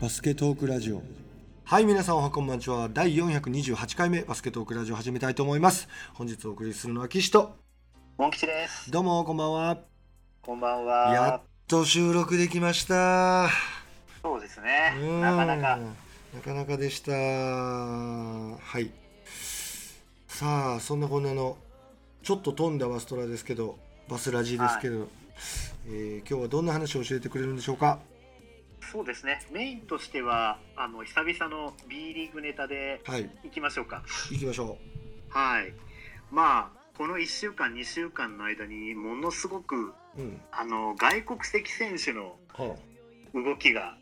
[0.00, 1.02] バスケトークラジオ。
[1.64, 2.88] はい皆さんおはこんばんちは。
[2.88, 5.88] 第428回目バスケトークラジオ始めたいと思います。
[6.14, 7.56] 本日お送りするのは岸と。
[8.16, 8.90] モン吉です。
[8.90, 9.78] どうもこんばんは。
[10.42, 11.12] こんばんは。
[11.12, 13.50] やっと収録できました。
[14.22, 14.94] そうですね。
[14.96, 15.04] う。
[15.04, 15.20] ん。
[15.20, 15.78] なかなか。
[16.34, 17.12] なかなかでした。
[17.12, 18.90] はい。
[20.28, 21.58] さあそんなこんなの
[22.22, 23.78] ちょっと飛んだバストラですけど
[24.08, 25.08] バスラジですけど、
[25.86, 27.98] えー今日はどんな話を教えてくれるんでしょうか？
[28.92, 29.40] そうですね。
[29.52, 34.02] メインとしてはあの久々の B リーグネタではいいきましょうか。
[34.30, 34.78] 行きましょ
[35.28, 35.72] はい。
[36.30, 42.74] まあこの1週間2週間の間にものすごくううんあの外国籍選手のは
[43.34, 43.98] 動きがあ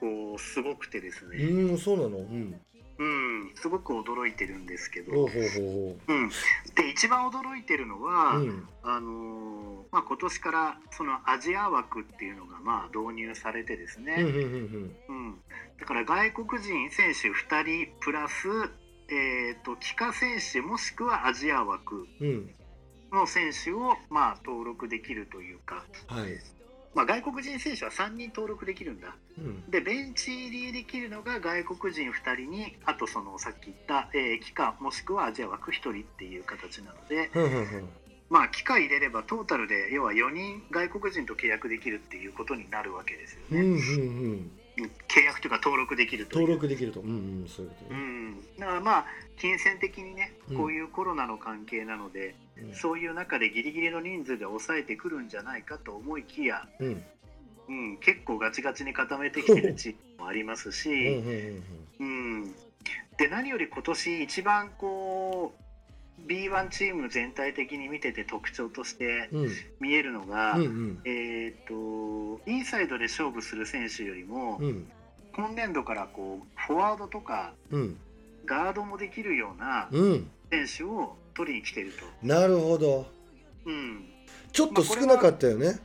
[0.00, 1.36] こうすごくてですうね。
[1.38, 2.60] ーんそうなのうん
[2.98, 3.52] うん。
[3.54, 5.12] すごく驚いてるんですけど。
[5.12, 6.28] ほうほうん。
[6.74, 8.32] で一番驚いてるのは。
[8.32, 9.54] ほううんあのー
[9.94, 14.42] まあ、今年からそのアジア枠っていうのがまあ導入されてですね、うんうんうん
[15.08, 15.40] うん
[15.78, 18.48] だから外国人選手2人プラス、
[19.08, 22.06] えー、と帰化選手もしくはアジア枠
[23.12, 26.40] の選手をまあ登録できるというか、はい
[26.94, 29.14] まあ、外国人選手は3人登録できるんだ。
[29.38, 29.70] うん。
[29.70, 37.30] でベンチ入りできるのが外国人2人にあとそのさっき言った、えー帰化もしくはアジア枠1人っていう形なので、
[38.30, 43.60] まあ、機械入れればトータルで要は4人外国人と契約できるっていうことになるわけですよね。
[43.60, 46.38] うんうんうん契約というか登録できると。
[46.38, 47.00] 登録できると。
[47.00, 47.94] うんうんそういうこと。
[47.94, 49.06] うねん、だからまあ
[49.38, 50.56] 金銭的にねうん。
[50.56, 52.74] こういうコロナの関係なので、うん。
[52.74, 57.04] そういう中でギリギリの人数で抑えてくるんじゃないかと思いきや、うん。
[57.66, 61.62] うん、結構ガチガチに固めてきてるチームもありますうんし、うん。
[62.00, 62.52] うん、
[63.16, 65.63] で何より今年一番こう
[66.26, 69.50] B1 チーム全体的に見てて特徴としてうん。
[69.80, 71.00] 見えるのが、うんうん。
[71.04, 74.86] えー、とインサイドで勝負する選手よりも、うん。
[75.34, 77.96] 今年度からこうフォワードとかうん。
[78.46, 80.30] ガードもできるようなうん。
[80.50, 83.06] 選手を取りに来てると、なるほど。
[83.66, 84.04] うん、
[84.52, 85.80] ちょっと少なかったよね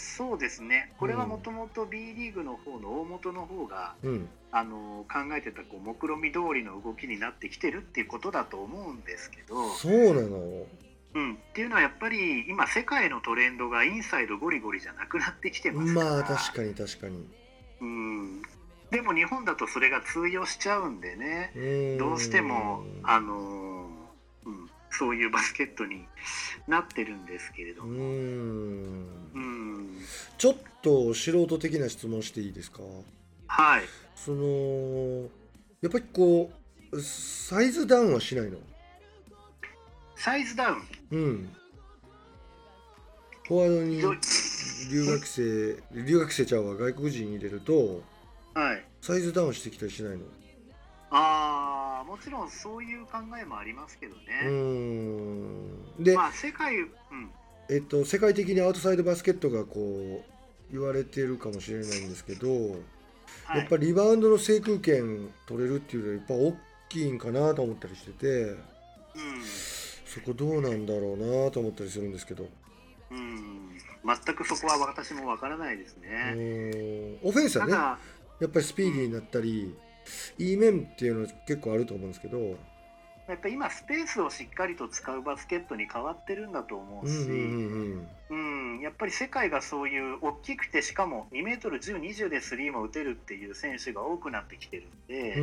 [0.00, 0.92] そうですね。
[0.98, 4.28] これはもともと B リーグの方の大元の方が、うん。
[4.52, 10.66] あの考えてたこう目論見通りの動きになってきてるっていうことだと思うんですけど、そうなの？
[11.14, 16.06] うん、っていうのはやっぱり今世界のトレンドがインサイドゴリゴリじゃなくなってきてますから。
[16.06, 17.24] まあ確かに確かに。
[17.80, 18.42] うん、
[18.90, 21.96] でも日本だとそれが通用しちゃうんでね。
[22.00, 23.69] どうしても、あの
[24.90, 26.04] そういうバスケットに
[26.66, 27.96] なってるんですけれども、ん。
[29.34, 29.98] うん、
[30.36, 32.82] ちょっと素人的な質問していいですか？
[33.46, 33.82] はい。
[34.16, 35.28] その
[35.80, 36.52] やっぱりこ
[36.92, 38.58] うサイズダウンはしないの？
[40.16, 40.82] サイズダウン？
[41.12, 41.48] うん。
[43.48, 44.12] フォワードにど
[44.90, 46.74] 留学生留学生ちゃうわ。
[46.76, 48.02] 外国人入れると
[48.54, 48.84] はい。
[49.00, 50.24] サイズダウンしてきたりしないの？
[51.10, 56.04] あーもちろんそういう考えもありますけどうね、ーん。
[56.04, 56.88] で、まあ世界、うん、
[57.68, 62.48] えっと、世界的にアウトサイドバスケットがこう言われてるかもしれないんですけど、
[63.44, 66.56] はい、やっぱりリバウンドの制空権取れるっていうのはやっぱ大
[66.88, 68.58] きいんかなと思ったりしててうん。
[70.06, 72.48] そこどうなんだろうなと思ったりするんですけど。
[73.10, 77.18] うん、全くそこは私もわからないですうね。
[77.22, 77.98] オフェンスはねや
[78.46, 79.74] っぱりスピーディーになったり
[80.38, 82.56] いい面っていうのは結構あると思うんですけど。
[83.28, 88.34] やっぱ今スペースをしっかりと使うバスケットに変わってるんだと思うし、うんうんう
[88.78, 95.34] んやっぱり世界がそういう大きくてしかも2メートル10、20でスリーも打てるっていう選手が多くなってきてるんで、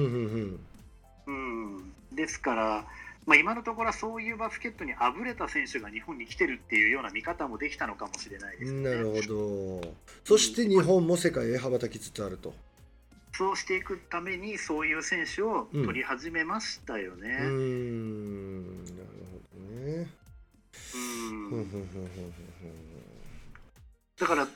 [1.27, 2.85] うんですから、
[3.25, 8.89] まあ、今のところはそういうバスケットにあぶれた選手が日本に来てるっていうような見方もできたのかもしれないですね。
[8.89, 9.93] なるほど。
[10.23, 12.53] そして日本も世界へ羽ばたきつつあると
[13.37, 17.37] そうしていくためにそういう選手を取り始めましたよね。
[17.39, 20.07] うーんなるほどね。
[24.19, 24.47] だから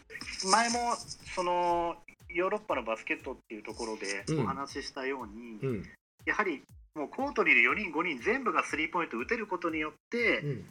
[0.51, 0.95] 前も
[1.35, 1.95] その
[2.29, 4.45] ヨーロッパのバスケットっていうところでうん。
[4.45, 5.83] お話ししたように、ふんうん。
[6.25, 6.63] やはり
[6.95, 10.65] もうコートにいる4人5人全部がスリーポイント打てることによって、うん。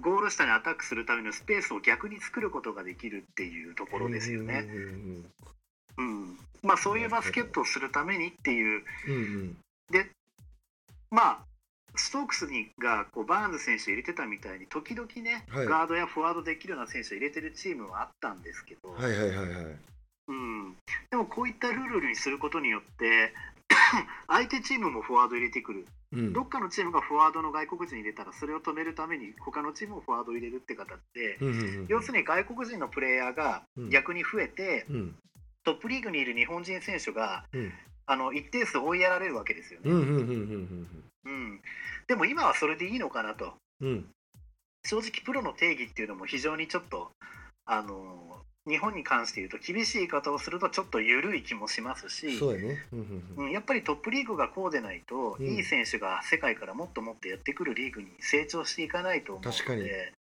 [0.00, 4.64] ゴール下にアタックするためのスペースを逆に作ることができるっていうところですよね。
[4.66, 4.86] うんうんう
[5.18, 5.26] ん
[6.62, 8.84] まあ、そういうバスケットをするためにっていう。
[9.08, 9.56] うんうん。
[11.10, 11.38] まあ
[11.94, 15.66] ストークスにがこうバーンズ選手入れてたみたいに時々ね、はい。
[15.66, 19.48] ガードやフォワードできるような選手を入れてるチームはあったんですけど、はいはいはいはい。
[20.28, 20.76] うん、
[21.10, 23.34] でもこういったルールにすることによって
[24.28, 25.86] 相手チームもフォワード入れてくる。
[26.12, 26.32] うん。
[26.32, 35.14] どっかのチームがフォワードの外国人入れたらそれを止めるために他のチームもフォワード入れるって形で、うんうんうん要するに外国人のプレイヤーが逆に増えて、うん
[35.64, 37.72] トップリーグにいる日本人選手がうん。
[38.04, 39.90] あの一定数追いやられるわけですよね。
[42.08, 43.54] でも今はそれでいいのかなと。
[43.80, 43.88] うん。
[43.88, 44.04] うん
[44.84, 47.12] 正直プロの定義っていうのも非常にちょっと
[47.66, 52.78] あの日本に関して言うと厳しい言い方をするとちょっと緩い気もしますし、そうやね。
[53.36, 55.46] うんやっぱりトップリーグがこうでないと、うん。
[55.46, 59.56] いい選手が世界からもっともっとやってくるリーグに成長していかないと思うので。
[59.56, 59.82] 確かに。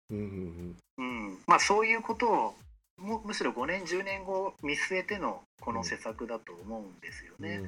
[0.09, 0.77] うんうん。
[0.97, 1.37] うん。
[1.47, 2.55] まあ、そういうことを
[2.99, 7.61] むむしろ5年10年後見据えてのこの施策だと思うんですよね。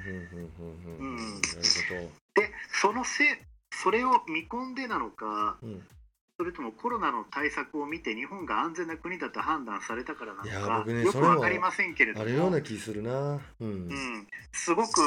[2.35, 2.49] で
[2.81, 3.23] そのせ
[3.73, 5.81] それを見込んでなのかうん。
[6.41, 13.39] それともコロナの対策を見て日本が安全な国だと判断されたからなのか、僕ねよく分かりませんけれどあるようも、な気するな。
[13.59, 13.67] うん。
[13.67, 15.01] うん、すごく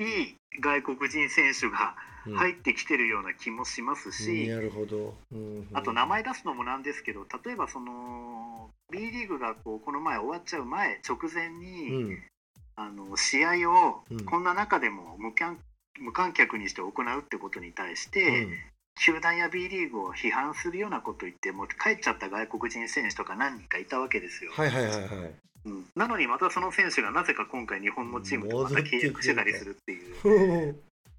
[0.00, 1.94] いい外国人選手が
[2.26, 2.34] うん。
[2.34, 5.14] 入ってきてるような気もしますし、なるほど。
[5.72, 12.22] あと名前出すのもなんですけど例えばその B リーグがこうこの前終わっちゃう前直前うに、ん。
[12.76, 14.24] あの試合をうん。
[14.26, 15.58] こんな中でも無観
[15.98, 18.54] 無観客にして行うってことに対して、うん。
[19.02, 30.76] 球団や B リーグを批判するようなことを言ってもう帰っちゃった外国人選手とか何人かいたわけですよ、はいはいはいはいうん、なのにまたその選手がなぜか今回日本のチームとまた契約してたりするっていう。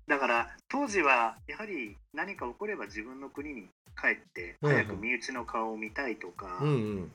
[0.08, 7.12] だから当時はやはり何か起これば自分の国に帰って早く身内の顔を見たいとか、うん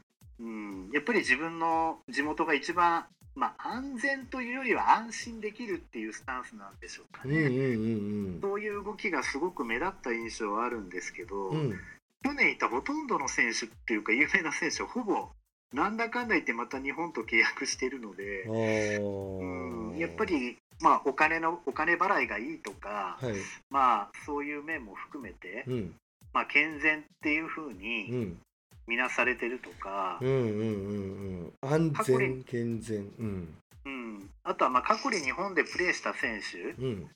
[0.93, 7.41] やっぱり自分の地元が一番、まあ、安全というよりは安心できるっていうスタンスなんでしょうかね。
[7.41, 10.91] うんうんうんそういう動きがすごく目立った印象はあるん。
[10.91, 11.81] ですけど、うんうん
[12.25, 15.29] 去年いたほとんどの選手っていうか有名な選手はほぼ
[15.73, 23.35] なんだかんだ言ってまた日本と契約しているので、あうん、ーやっぱり、まあ、お金のお金払いがいいとか、はい。
[23.71, 25.95] まあ、そういう面も含めて、うん。
[26.33, 28.39] まあ、健全っていうふううにん。
[28.87, 31.69] 見なされてるとかうん、うんうんうん。
[31.69, 33.11] 安全健全。
[33.19, 33.55] うん。
[33.85, 37.11] うん、あとはまあ過去に日本でプレーした選手うん。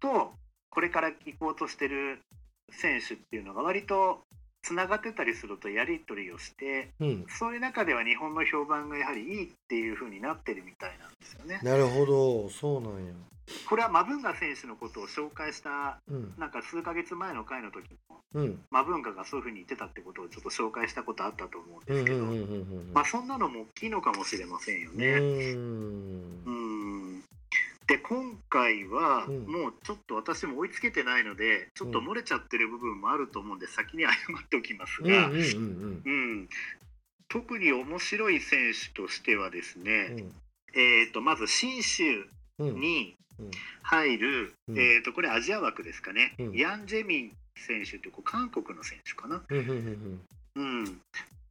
[0.00, 0.32] と
[0.70, 2.20] これから行こうとしてる
[2.70, 4.20] 選手っていうのが割と
[4.66, 7.26] つながってたりするとやり取りをしてうん。
[7.28, 11.60] そういう中では日本の評判がやはりいいっていう風になってるみたいなんですよね。
[11.62, 12.50] なるほど。
[12.50, 13.12] そうなんや。
[13.68, 16.34] これはマブンガ選手のことを紹介したうん。
[16.36, 18.60] なんか数ヶ月前の回の時もうん。
[18.72, 22.24] マブンガがそういう風に言ってたってことをちょっと紹介したことあったと思うんですけど、
[22.92, 25.06] まあそんなのも大きいのかもしれませんよね。
[25.06, 26.42] うん。
[26.44, 26.75] うん
[27.86, 29.46] で今回はうん。
[29.46, 36.10] もうちょっと私も追いつけてないのでちょっと漏れちゃってる部分もあると思うんで先に謝っておきますが、うんうんうんう
[36.42, 36.48] ん。
[37.28, 40.32] 特に面白い選手としてはですうね、ん。
[40.74, 42.26] えー、とまず信州
[42.58, 42.80] うん。
[42.80, 43.50] にうん。
[43.82, 44.78] 入る、うん。
[44.78, 46.52] えー、とこれアジア枠ですかね、うん。
[46.56, 50.20] ヤン・ジェミン選手ってこう韓国の選手かな、うんうん
[50.56, 51.00] うん、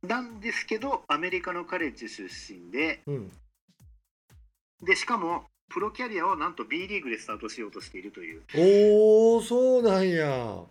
[0.07, 3.01] なんですけどアメリカのカレッジ出身で。
[3.07, 3.31] うん。
[4.83, 8.43] でしかもプロキャリアをなんと B リーグでスタートしようとしているという。
[8.55, 10.63] おおそうなんや。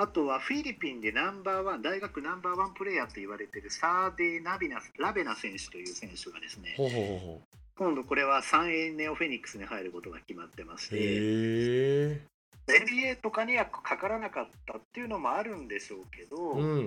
[0.00, 6.76] あとはフィリピンでナンバーワン大学ナンバーワンプレーヤーと言われているサーデー・ナビナスラベナ選手という選手がですね
[7.76, 12.20] 今度これは 3A ネオフェニックスに入ることが決まってましうて
[12.68, 16.78] NBA とかにはかからなかったっていうのもあるんでしょうけど、ううん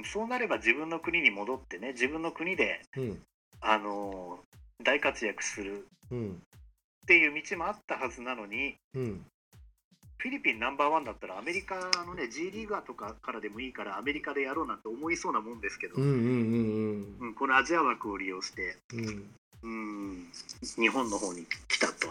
[0.00, 3.22] んそうなれば自分の国に戻ってね自分の国で、うん。
[3.60, 4.47] あのー
[4.84, 6.30] 大活躍するうん。
[6.30, 9.24] っていう道もあったはずなのにうん。
[10.18, 17.34] フィリピンナンバーワンだったらアメリカのね G リーガーとかからでもいいからアメリカでやろうなんて思いそうなもんですけど、うんうんうんうん。
[17.34, 19.30] このアジア枠を利用して、うん。
[19.62, 20.26] うん、
[20.76, 22.08] 日本の方に来たと。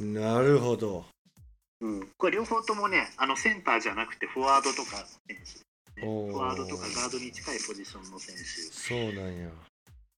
[0.00, 1.04] うんなるほど。
[1.80, 5.36] うん、これ両方ともねあのセンターじゃなくてフォワードとか選
[5.94, 8.42] 手、ね、フォワードとかガードに近いポジションの選手。
[8.42, 9.48] そうなんや。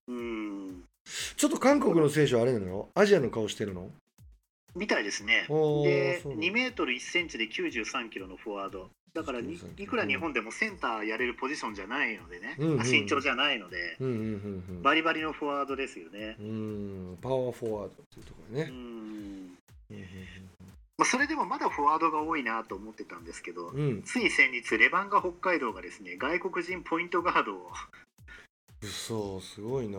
[0.08, 0.84] うん
[1.36, 3.90] ちょっと韓国の選手はあれなのアジアの顔してるの？
[4.74, 5.46] みたいですね。
[5.48, 8.88] でそうなん2メートル1センチで93キロのフォワード。
[9.14, 13.96] だからに93いくら日本でもセンターやれるポジションじゃないのでね、うんうんあ身長じゃないので。
[14.00, 16.36] うんうんうんバリバリのフォワードですよね。
[16.40, 18.66] うんうんパワーフォワードっていうところね。
[18.70, 18.76] うん、
[19.90, 20.04] うん
[20.96, 24.02] まあ、それでもまだフォワードが多いなと思ってたんですけど、うんうん。
[24.02, 27.70] つい先日レバンガ北海道がですね外国人ポイントガードを。
[28.82, 29.98] 嘘すごいな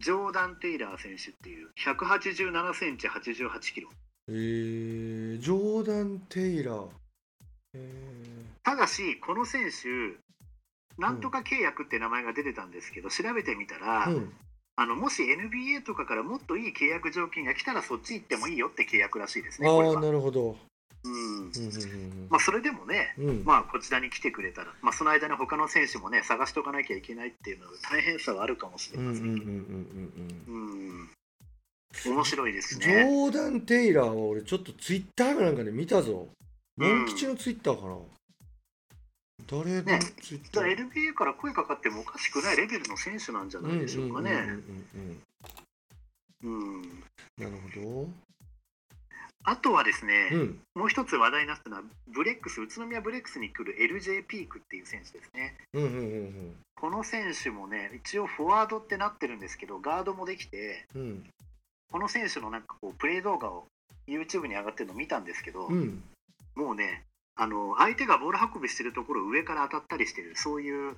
[0.00, 3.88] ジョーダン・テイラー選手っていう187センチ88キロ。
[4.28, 6.88] えー、ジョーダン・テイラー。
[7.74, 7.92] え
[8.62, 10.18] ただしこの選手
[11.00, 14.32] なんとか契約って名前が出てたんですけど、調べてみたら、ー、うん。
[14.78, 20.40] あのもし NBA とかからもっといい契約条件が来たらそっち行ってもいいよって契約らしいですねああなるほど。
[20.40, 20.56] うんうんうん
[22.30, 23.28] まあ、それでもね、うん。
[23.28, 31.10] うんまあ、こちらに来てくれたら、まあ、その間に他の選手もね探しとかなきゃいけないっていうのは大変さはあるかもしれうんうんうんうんませんけど、うん。
[32.06, 32.16] うん。
[32.16, 32.94] 面白いですジね。
[33.04, 36.28] ョーダン・テイラーは俺ちょっとツイッターかなんかで見たぞ。
[36.76, 37.02] モうん。
[37.04, 37.96] ン吉のツイッターかな。
[39.46, 40.00] 誰のね。
[40.20, 44.32] ツイッター、だから NBA から声かかってもおかしくないレベルの選手なんじゃないでしょうかね。
[44.32, 44.52] うんうんうん
[46.44, 47.02] うんうんうん。
[47.38, 48.08] なるほ
[49.48, 50.36] あとはですね、ど。
[50.36, 55.56] うんもう一つ話題になったのは、ブレックス、宇都宮ブレックスに来る LJ ピークっていう選手ですね。
[55.72, 55.92] うんうんう
[56.26, 61.30] んこの選手もね、一応フォワードってなってるんですけど、ガードもできて、うんうん
[61.92, 63.68] この選手のなんかこうプレー動画を
[64.08, 66.02] YouTube に上がってるのを見たんですけど、うん
[66.56, 67.04] もうね、
[67.36, 70.96] あの相手がボール運びしてるところを上から当たったりしてる、そういう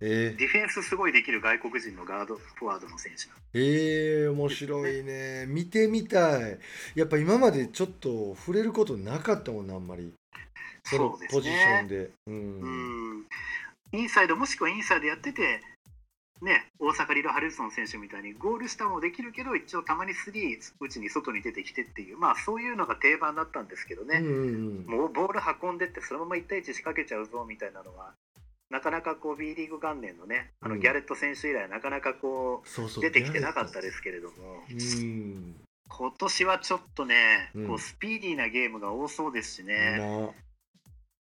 [0.00, 5.46] えー、ディフェンスすごいできる外国人のガードフォワードの選手なんえー、面白いね。
[5.46, 6.58] 見てみたい。
[6.96, 10.12] やっぱ今までちょっと触れることなかったもんな、あんまり。
[10.84, 12.10] そのそうですねポジションで。
[12.26, 12.60] うん。
[12.60, 13.26] うん
[13.94, 15.60] インサイドもしくはインサイドやってて、
[16.40, 28.14] ね、大阪リロ・ハルソン選手みたいにゴール下もできるけど一応たまにスリー打ちに外に出てきてっていう、まあ、そういうのが定番だったんですけどね、うんうんうんもうボール運んでってそのまま1対1仕掛けちゃうぞみたいなのは
[28.72, 34.34] なかなかこう B リーグ元年のねあうんのギャレット選手以来なかなかこそうそうう出てきてなかったですけれども
[34.70, 35.54] うん。
[35.88, 39.98] 今年はちょっとねうんこうスピーディーなゲームが多そうですしね。
[39.98, 40.06] な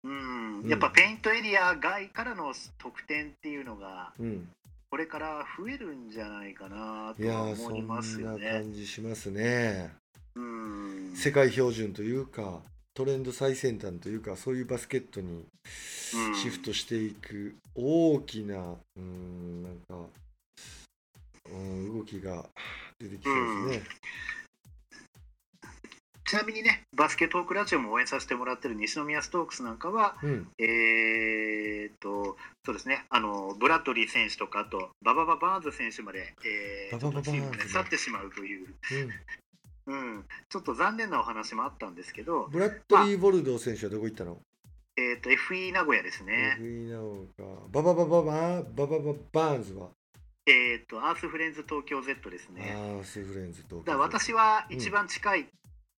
[0.04, 4.50] うんうんやっぱペイントエリア外からの得点っていうのがうん。
[4.90, 8.50] これから増えるんじゃないかないと思いますよなね。
[8.64, 9.92] 感じしますね。
[10.36, 12.62] うん世界標準というか
[13.02, 15.44] トレンド最先端というかそういうバスケットに
[16.14, 16.36] うん。
[16.36, 20.06] シフトしていく大きなうんなんか、
[21.52, 22.46] うん、動きが
[23.00, 23.84] 出てきそうですね。
[26.26, 30.48] ちなみにねバスケトークラジオも応援させてもらってる西宮ストークスなんかはうん。
[30.60, 33.06] えーっとそうですね。
[33.10, 39.10] あのブラッドリー選手とかあとババババーンズ選手まで、えーババババーンズ去ってしまうという、うん、
[39.88, 44.40] うん、ちょっと残念なお話もあったんですけど、ブラッドリー・ボルドー選手はどこ行ったの、
[44.98, 46.58] えーっと FE 名古屋ですね。
[46.60, 47.68] FE なのか。
[47.72, 49.90] バババババババババーンズは、
[50.46, 52.76] えーっとアースフレンズ東京 Z ですね。
[52.78, 55.48] ああスフレンズとだから私は一番近い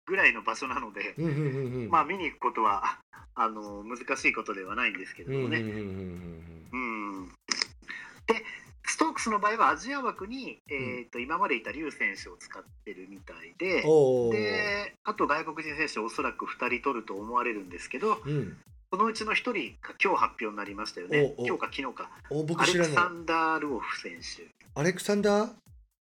[0.06, 1.90] ぐらいの場所なので、うん。
[1.90, 3.00] まあ見に行くことは
[3.36, 5.60] あの難しいことではないんですけれどもね。
[5.60, 7.20] うんうんうんうん。
[7.20, 7.28] うん。
[8.28, 8.44] で
[8.86, 18.58] ストークスの場合はアジア枠に、えー、と今までいたリュウ選手を使ってるみたいでおおであと外国人選手おそらく2人取ると思われるんですけどうん。
[18.92, 21.34] そのうちの1人が今日発表になりましたよね。
[21.40, 22.12] 今日か昨日か。
[22.30, 24.48] おアレクサンダー・ルオフ選手。
[24.80, 25.50] アレクサンダー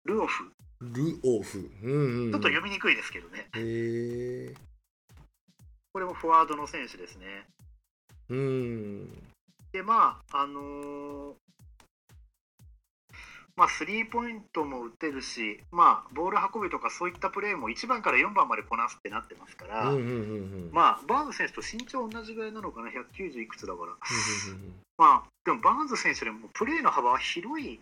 [0.04, 0.44] ルオフ？
[0.82, 1.68] ルオフ。
[1.82, 2.30] うんうんうん。
[2.30, 3.48] ちょっと読みにくいですけどね、
[5.92, 7.26] これもフォワードの選手ですね。
[8.28, 9.10] うん。
[9.72, 11.45] でまああのー
[13.56, 20.12] まあ、スリーポイントも打てるし、まあ、ボール運びとかそういったプレーも1番から4番までこなすってなってますから、うんうんうんう
[20.68, 20.70] ん。
[20.72, 27.80] まあ、バーンズ選手と身長同じぐらいなのかな、190いくつだから、うんうんまあ、でもバーンズ選手でもプレーの幅は広い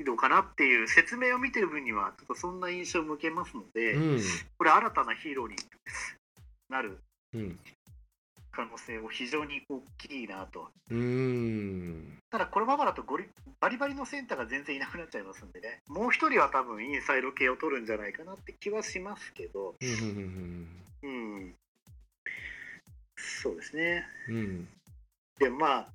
[0.00, 4.20] のかなっていう説明を見てる分には、ちょっとそんな印象を向けますので、うん。
[4.58, 5.56] これ、新たなヒーローに
[6.68, 6.98] なる。
[7.34, 7.58] うん
[8.54, 10.70] 可能性も非常に大きいなと。
[10.90, 12.18] うん。
[12.30, 13.24] ただ、このままだとゴリ
[13.60, 19.86] バリバリのセンターが全然いなくなっちゃいますんでね、もう一人は多分インサイド系を取るんじゃないかなって気はしますけど、う
[21.06, 21.54] ん
[23.16, 24.06] そうですね。
[24.28, 24.36] うん。
[24.36, 24.68] うん
[25.38, 25.88] でもまあ、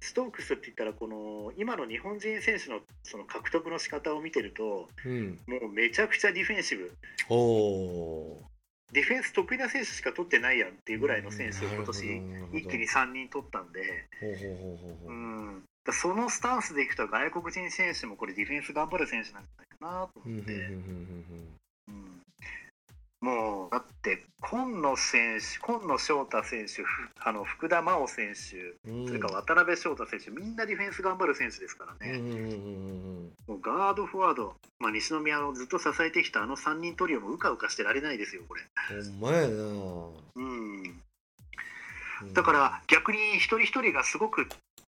[0.00, 5.40] ストークスって言ったら、この今の日本人選手のその獲得の仕方を見てると、うん。
[5.46, 6.92] もうめちゃくちゃディフェンシブ、
[8.92, 14.08] ディフェンス得意な選手しか取ってないやんっていうぐらいの選手を今年、一気に3人取ったんで、
[15.92, 20.52] そのスタンスでいくと、外国人選手もこれ、ディフェンス頑張る選手なんじゃないかなと思って。
[20.52, 21.56] うん。
[21.88, 22.15] うん
[23.20, 26.86] もうだって今野選手、今野翔太選手、ふ
[27.18, 32.20] あの福田真央選手、それから渡辺翔太選手、みんなディフェンス頑張る選手ですからね、
[33.48, 38.62] ガード、フォワード、まあ、西宮のずっと支えてきたあの3人トリオもうかうかしてられないですよ、これ。
[38.94, 39.54] うんほんまやな。
[39.54, 40.82] うん、
[42.22, 42.34] うん。
[42.34, 44.46] だから逆に一人一人がすごく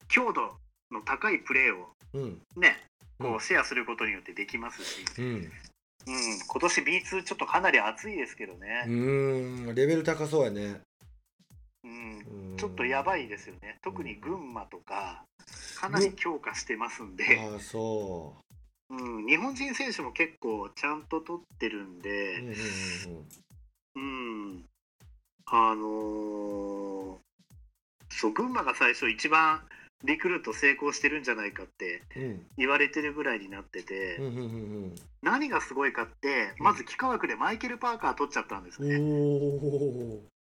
[0.08, 0.56] 強度
[0.90, 2.38] の高いプレーをうん。
[2.56, 2.82] ね、
[3.18, 3.36] こうん。
[3.36, 5.04] うシェアすることによってできますし、
[6.06, 6.14] うん。
[6.14, 9.74] うん、今年 B2 ちょっとかなり熱いですけどうね、ん。
[9.74, 10.80] レベル高そうやね。
[11.84, 12.56] うん、うん。
[12.56, 13.78] ちょっとやばいですよね。
[13.82, 15.24] 特に群馬とか、
[15.76, 18.36] かなり強化してますんで、ああそ
[18.90, 18.94] う。
[18.94, 22.40] ん、日本人選手も結構ちゃんと取ってるんで、
[23.94, 24.64] うん、
[25.46, 27.18] あのー
[28.10, 29.62] そう群馬が最初一番
[30.04, 34.18] リクルート成功してるんじゃないかってうん言われてるぐらいになってて、
[35.22, 38.96] 何がすごいかってまず幾何学でマイケル・パーカー取っちゃったんですうんね。
[38.98, 40.38] お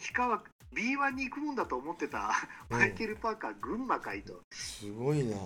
[0.00, 2.32] 幾何学 B1 に行くもんだと思ってた
[2.68, 4.40] マイケル・パーカー群馬かいと。
[4.52, 5.36] すごいな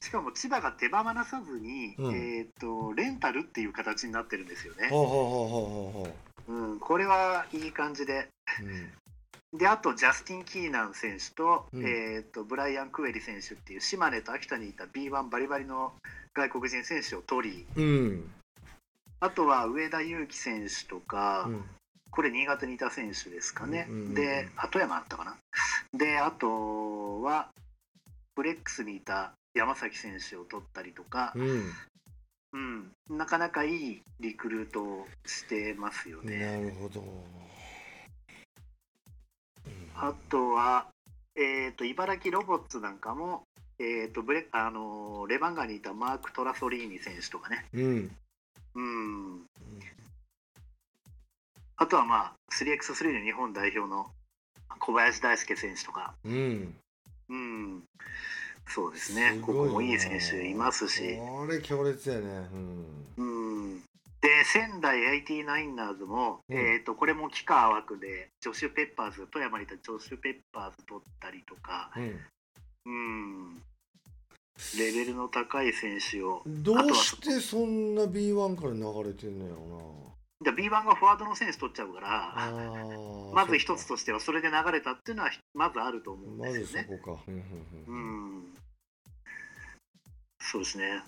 [0.00, 4.88] しかも千葉が手放さずに、うんえー、とレンタルっていう形になってるんですよね。
[4.90, 6.06] ほ
[6.46, 8.28] うん、これはいい感じで。
[8.62, 8.92] ううん
[9.54, 11.86] であとジャスティン・キーナン選手と,、うん。
[11.86, 15.92] えー、とブライアン・クエリ選手っていう島根と秋田にいた B1 バリバリの
[16.34, 18.30] 外国人選手を取りうん。
[19.20, 21.64] あとは上田祐希選手とか、うん。
[22.10, 24.14] これ新潟にいた選手ですかね、うんうんうん。
[24.14, 25.36] で鳩山あったかな。
[25.96, 27.48] であとは
[28.34, 31.72] ブレックスにいた山崎選手を取ったりとか、うん。
[32.54, 36.38] うん、なかなかいいリクルートをしてますよね。
[36.38, 37.02] なるほど
[39.96, 40.86] あとは、
[41.36, 43.44] えー、と茨城ロボッツなんかも、
[43.78, 48.10] えー、とブレあのーレバンガにいたマーク・トラソリーニ選手とかね、うん。
[48.74, 49.46] うん、
[51.76, 54.06] あとは、まあ、3x3 の日本代表の
[54.80, 56.74] 小林大輔選手とか、うん。
[57.28, 57.82] うん、
[58.68, 62.48] そうですね、すここもいい選手いますし、これ強烈やね。
[63.16, 63.82] うん、
[64.24, 66.56] で仙台 89ers も、うん。
[66.56, 72.20] えー、とこれも幾何枠でジョシュ・ペッパーズ、富山にいたジョシュ・ペッパーズ取ったりとか、うん。
[72.86, 73.56] うん、
[74.78, 76.40] レベルの高い選手を。
[76.46, 86.88] うんどうしてそんな B1 から流れてんのやろで B1 がフォワードの選手取っちゃうかなら、まず一つそとしてはそれで流れたっていうのはまずあると思うんですよね。
[87.02, 87.22] こか。
[87.28, 87.44] うんうんう
[87.88, 88.54] うんん、
[90.40, 91.02] そうですね。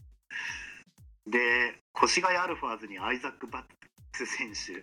[1.27, 3.65] で、越谷アルファーズにアイザック・バッ
[4.13, 4.83] ツ選手、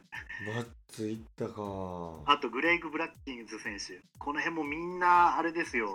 [0.51, 1.53] バッツいったか。
[2.25, 5.93] あとグレイグ・ブラッキンズ選手、この辺もみんなあれですよ、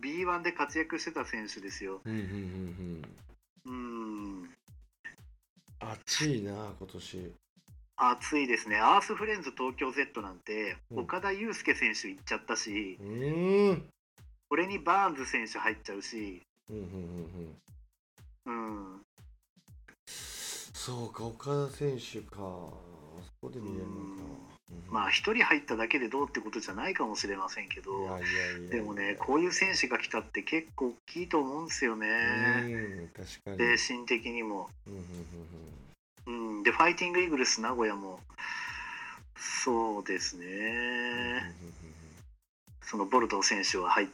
[0.00, 2.00] B1 で活躍してた選手ですよ。
[2.04, 3.02] うんうんうん
[3.64, 4.42] うん。
[4.44, 4.50] うん、
[5.80, 7.32] 暑いな今年。
[7.98, 8.78] 熱いですね。
[8.78, 10.98] アースフレンズ東京 Z なんて、うん。
[11.00, 13.88] 岡田祐介選手行っちゃったしう、ーん。
[14.48, 17.56] これにバーンズ選手入っちゃうし、うんうんうん
[18.46, 18.94] うん。
[18.94, 19.05] うん、
[20.76, 22.36] そうか岡田選手か。
[22.36, 23.98] あそこで見れるのか。
[24.70, 24.94] うん。
[24.94, 27.90] まあ一人入っただけでどうってことじゃないかもしれませんけど。
[28.70, 32.06] でもねこういう選手が来たって結構大きいと思うんですよね、
[32.66, 32.68] う
[33.06, 33.76] ん確かに。
[33.78, 34.68] 精神的にも、
[36.26, 38.20] うんでファイティングイーグルス名古屋も
[39.38, 41.54] そうですね、
[42.82, 44.08] そのボルト選手は入っ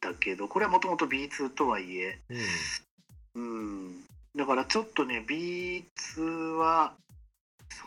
[0.00, 2.36] たけどこれはもともと B2 とはいえ、うん
[3.34, 3.42] うん。
[3.42, 4.04] うん、
[4.38, 6.94] だからちょっとね B2 は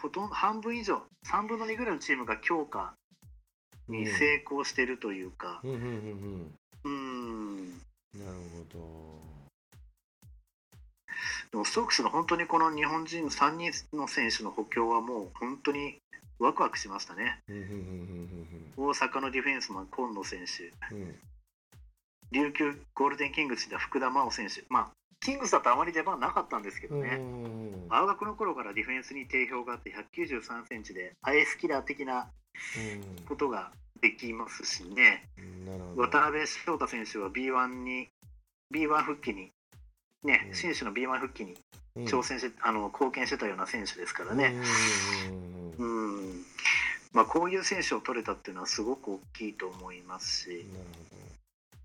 [0.01, 2.93] ほとんど半分以上3分の2ぐらいのチームが強化
[3.87, 6.51] に成功してるというか、うん
[8.13, 8.31] なる
[8.73, 8.81] ほ
[11.51, 15.99] でもストークスの本当にこの日本人3人の選手の補強はもう本当に
[16.39, 17.39] ワクワクしましたね。
[18.75, 21.03] 大阪のディフェンスマン、今野選手、うん。
[21.03, 21.15] うん
[22.31, 24.89] 琉球ゴールデンキングスでは福田真央選手、まあ、
[25.21, 27.85] キングスだとあまり出番なかったんですけどうんね、うん。
[27.89, 32.27] 青学の頃からディフェンスに定評があって、193センチで、アイスキラー的な
[33.29, 35.29] ことができますしね、
[35.95, 38.09] 渡辺翔太選手は B1 に、
[38.73, 39.51] B1 復帰に、
[40.23, 40.55] ねう、ん。
[40.55, 41.55] 新種の B1 復帰に
[41.95, 42.05] うん。
[42.05, 44.55] 挑戦して、あの貢献してたような選手ですからね。
[45.77, 46.45] うん
[47.13, 50.85] まあ、こういう選手を取れたっていうのはすごく大きいと思いますし、なる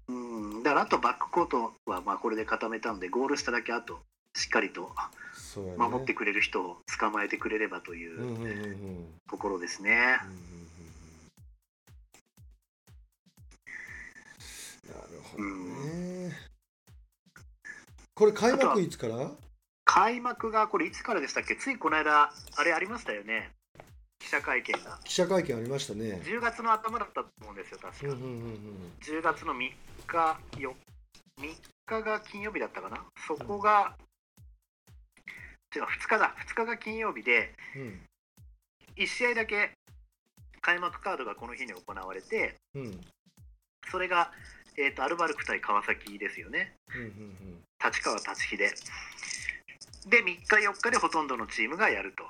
[0.09, 0.13] う
[0.61, 4.01] ん、だからあとバックコートはまあこれで固めたんでゴールしただけあと
[4.37, 4.95] しっかりと
[5.79, 9.07] 守ってくれる人を捕まえてくれればというんうんうんうんううん。
[9.29, 10.19] ところですね。
[10.25, 10.43] うんうんう
[14.93, 14.95] ん。
[14.95, 15.45] なるほど
[16.29, 16.37] ね。
[18.15, 19.31] これ開幕いつから？
[19.85, 21.57] 開幕がこれいつからでしたっけ？
[21.57, 23.51] ついこの間あれありましたよね
[24.27, 24.99] 記者会見が。
[25.05, 26.21] 記者会見ありましたね。
[26.25, 28.07] 10月の頭だったと思うんですよ確か。
[28.09, 29.71] うんうんうん10月の3
[30.05, 30.75] 日よ
[31.41, 31.55] 3
[31.87, 33.05] 日が金曜日だったかな。
[33.25, 33.95] そこが
[35.75, 36.35] 違う2日だ。
[36.45, 38.01] 2日が金曜日でうん。
[38.97, 39.71] 1試合だけ
[40.61, 42.87] 開幕カードがこの日に行われてうん。
[42.87, 43.01] うん
[43.89, 44.33] それが、
[44.77, 46.75] えー、とアルバルク対川崎ですよね。
[46.93, 48.71] うんうん立川立飛で。
[50.09, 52.25] で3日4日でほとんどのチームがやると、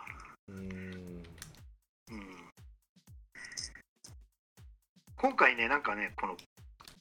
[5.18, 6.37] 今回ねなんかねこの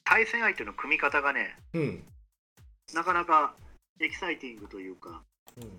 [0.04, 2.04] 対戦相手の組み方がねうん。
[2.94, 3.54] なかなか
[4.00, 5.22] エキサイティングというか
[5.56, 5.70] うん。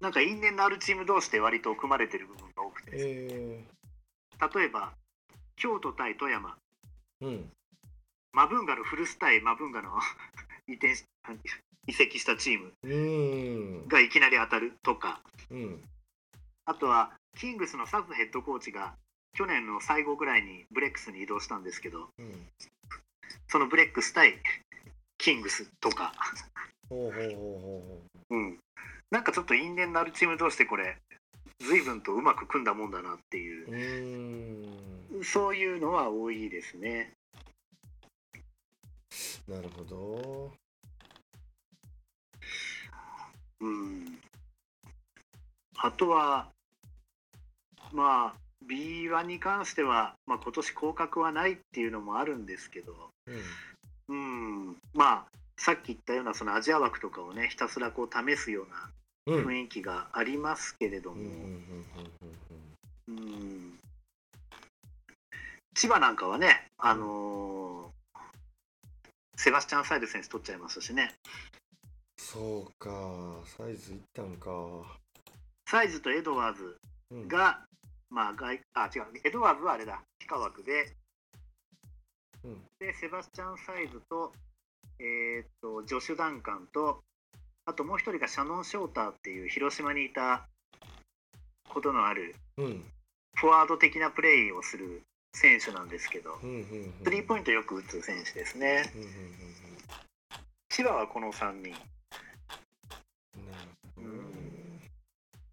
[0.00, 3.64] なんか因縁のあるチーム同士で割と組まれてる部分が多くて、え
[4.54, 4.90] 例えば
[5.54, 6.56] 京都対富山。
[7.20, 7.48] うん。
[8.32, 9.90] マブンガの古巣対マブンガの
[10.66, 11.04] 移転し
[11.86, 13.88] 移籍したチームうん。
[13.88, 15.22] がいきなり当たるとか。
[15.50, 15.84] うん。
[16.64, 18.96] あとはキングスのサズヘッドコーチが
[19.34, 22.48] 去年の最後ぐらいにブレックスに移動したんですけどうん。
[23.48, 24.34] そのブレックス対
[25.18, 26.12] キングスとか、
[26.88, 27.98] ほうほうほうほ
[28.30, 28.58] うん、
[29.10, 30.96] なんかちょっと因縁のあるチーム同士でこれ
[31.60, 35.24] 随分とうまく組んだもんだなっていう。
[35.24, 37.12] そういうのは多いですね。
[39.46, 40.52] なるほど。
[43.60, 44.18] うん、
[45.76, 46.48] あとは
[47.92, 48.34] まあ
[48.68, 52.94] B1 に関しては、まあ、今年降格はないっていうのもあるんですけど、
[54.08, 54.68] うん。
[54.68, 58.66] うん、まあさっき言ったようなそのアジア枠とかをねひたすらこう試すよう
[59.30, 59.44] うん。
[59.44, 61.22] な雰囲気がありますけれども、う
[63.12, 63.78] ん
[65.74, 67.92] 千葉なんかはね、あのー
[69.36, 71.14] セバスチャン・サイド選手取っちゃいましたしね。
[72.16, 72.90] そうか。
[73.56, 74.50] サイズいったんか。
[75.66, 76.76] サイズとエドワーズ
[77.10, 77.28] うん。
[77.28, 77.58] が、
[78.12, 79.06] まあ外あ違う。
[79.24, 80.02] エドワーズはあれだ。
[80.20, 80.94] 非科枠で。
[82.44, 82.60] うん。
[82.78, 84.32] でセバスチャン・サイズと,、
[84.98, 87.02] えーっとジョシュ・ダンカンと
[87.64, 90.46] あともう一人がシャノン・ショーターっていう広島にいた
[91.68, 92.84] ことのあるうん。
[93.34, 95.02] フォワード的なプレーをする
[95.34, 96.38] 選手なんですけど。
[96.42, 98.92] うんうんうんスリーポイントよく打つ選手ですね。
[98.94, 99.14] うんうんうん
[100.68, 101.74] 千葉はこの3人。
[103.98, 104.41] うん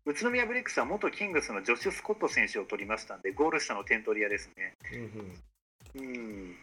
[0.10, 4.74] 宇都宮ブレックスは元キングスのジョシュ・スコット選手を取りましたんでゴール下の点取り屋ですね。
[5.96, 6.56] うんうん。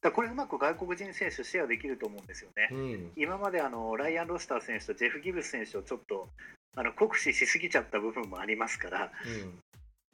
[0.00, 2.68] だこれうまく外国人選手シェアできると思うんですよね。
[2.70, 2.78] うん。
[2.78, 6.28] うん今まであのライアン・ロスター選手とジェフ・ギブス選手をちょっと
[6.76, 9.10] あの酷使しすぎちゃった部分もありますから、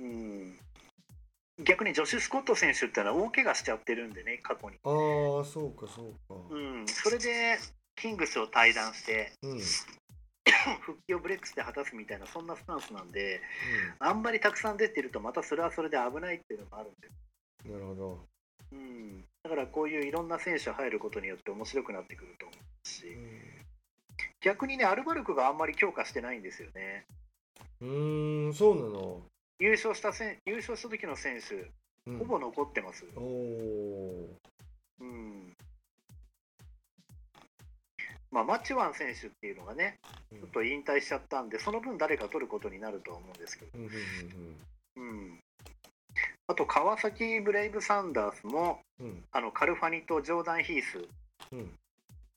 [0.01, 0.59] うん、
[1.62, 6.35] 逆にジョシュ・スコット選手ってのは大怪我しちゃってるんでね過去に、ああそうかそうか。
[6.51, 7.59] うん、それで
[7.96, 9.61] キングスを退団してうん
[10.80, 13.40] 復帰をブレックスで果たすみたいなそんなスタンスなんで
[13.98, 17.08] あんまりたくさん出てるとまたそれはそれで危ないっていうのもあるんで、
[17.66, 18.26] うんなるほど。
[18.70, 23.04] うん、だからこういういろんな選手入ることによって面白くなってくると思うし。
[24.40, 27.06] 逆にねアルバルクがあんまり強化してないんですよね。
[27.80, 29.22] うーんそうなの。
[29.61, 31.70] 優勝したせん優勝した時の選手
[32.06, 32.18] うん。
[32.18, 34.28] ほぼ残ってます、おお
[35.00, 35.56] うん
[38.30, 43.90] まあ、マチュワン選手っていうのがねーちょっと引退しちゃったんでその分誰か取ることになるとは思うんですけど、うんうん
[44.96, 45.40] うんうん、
[46.48, 49.22] あと川崎ブレイブサンダースもうん。
[49.30, 50.98] あのカルファニとジョーダン・ヒース、
[51.52, 51.70] うん。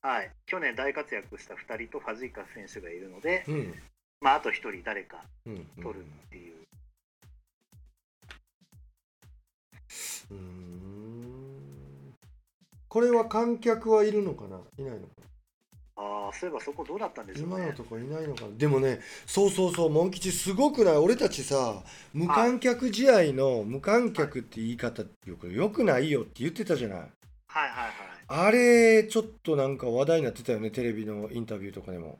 [0.03, 3.73] はい、去年大活躍した2人とファジーカス選手がいるので、うん。
[4.21, 6.55] まあ、あと1人誰か取るっていう、
[10.29, 12.13] うーん。
[12.87, 14.59] これは観客はいるのかな？
[14.77, 15.13] いないのか
[16.03, 17.55] ああそういえばそこどうだったんでしょうね。
[17.57, 18.47] 今のとこいないのかな。
[18.57, 20.95] でもねそうそうそうモン吉すごくない？
[20.95, 21.83] 俺たちさ
[22.13, 26.97] 無観客試合の無観客って言い方よくよくないよって言ってたじゃない。
[26.99, 27.07] はい
[27.49, 27.91] はいはい。
[28.27, 32.17] あれちょっとなんか話題になってたよねテレビのインタビューとかでも。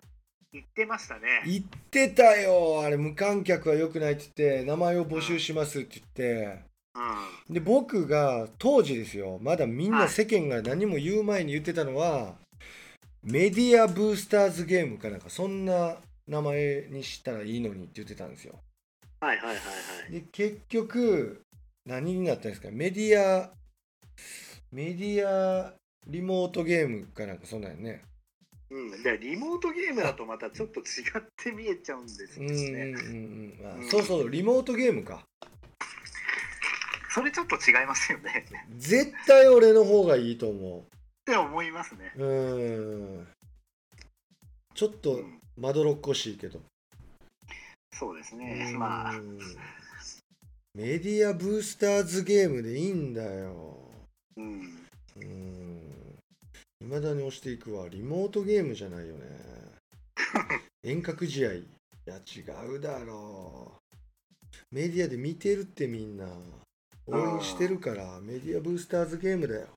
[0.54, 1.22] 言ってましたね。
[1.46, 2.82] 言ってたよ。
[2.84, 6.60] あれ無観客は良くないって言って名前を募集しますって言って。
[7.48, 7.54] うん。
[7.54, 9.40] で僕が当時ですよ。
[9.42, 12.36] まだみんはない世間が何も言う前に言ってたのは、
[13.24, 18.56] メディアブースターズゲームかなんかそんな名前にしたらいいのにって言ってたんですよ。
[19.20, 19.62] はいはいはいは
[20.10, 20.12] い。
[20.12, 21.42] で結局
[21.86, 22.70] 何になったんですか？
[22.72, 23.52] メディア
[24.72, 25.74] メディア
[26.08, 28.02] リモートゲームかなんかそんなんやね。
[28.72, 33.58] うん、でリモートゲームだとまたちょっと違って見えちゃうんですようんうんうんね。
[33.62, 33.86] うん。
[33.88, 35.26] あそうそうリモートゲームか。
[37.14, 38.46] それちょっと違いますよね。
[38.78, 40.86] 絶対俺の方がいいと思
[41.32, 42.12] って思いますね。
[42.18, 43.28] ううん。
[44.76, 46.60] ちょっうとん、まどろっこしいけど。
[47.94, 48.74] そうですね。
[48.78, 49.18] まあ。
[49.18, 49.40] う、ん
[50.74, 53.78] メディアブースターズゲームでいいんだよ。
[54.38, 55.82] うん、うん。
[56.82, 57.88] 未だに押していくわ。
[57.90, 59.22] リモートゲームじゃないよね。
[60.84, 61.54] 遠隔試合。
[61.54, 61.66] い
[62.06, 62.42] や違
[62.76, 64.76] うだろう。
[64.76, 66.28] メディアで見てるってみんな。
[67.08, 69.68] 応援してるからメディアブースターズゲームだよ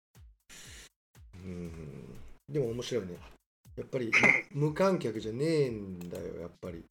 [1.44, 2.18] うん。
[2.48, 3.18] でも面白いね。
[3.76, 4.11] やっぱり
[4.52, 6.85] 無 無観客じゃねえんだよやっぱり。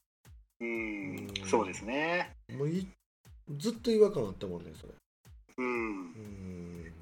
[0.60, 1.16] うん。
[1.16, 2.30] うん、そうですね。
[2.52, 2.86] もうい
[3.56, 4.92] ずっと違和感あったもんねそれ。
[5.58, 6.12] うん。
[6.12, 6.92] う、ん。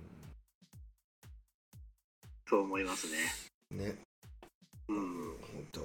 [2.48, 3.18] そう思いますね。
[3.70, 3.96] ね。
[4.88, 5.80] うん、ほんと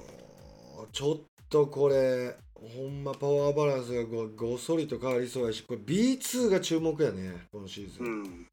[0.91, 8.47] ちょっとこれほんまパワーバランスがごごっそりと変わりそうやしこれ B2 が注目やねこのシーズン、うん、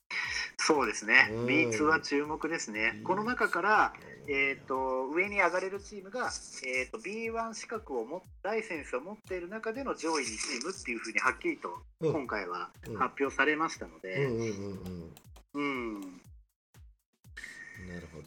[0.59, 1.47] そうですね、うん。
[1.47, 3.93] B2 は注目ですね、この中から、
[4.29, 6.31] えー、と上に上がれるチームが、
[6.67, 11.69] えー、と B1 資格を持っライセンスを持っている中での上位2チームっていうふうにはっきりと
[12.01, 12.13] うん。
[12.13, 12.97] 今回はうん。
[12.97, 14.27] 発表されましたので、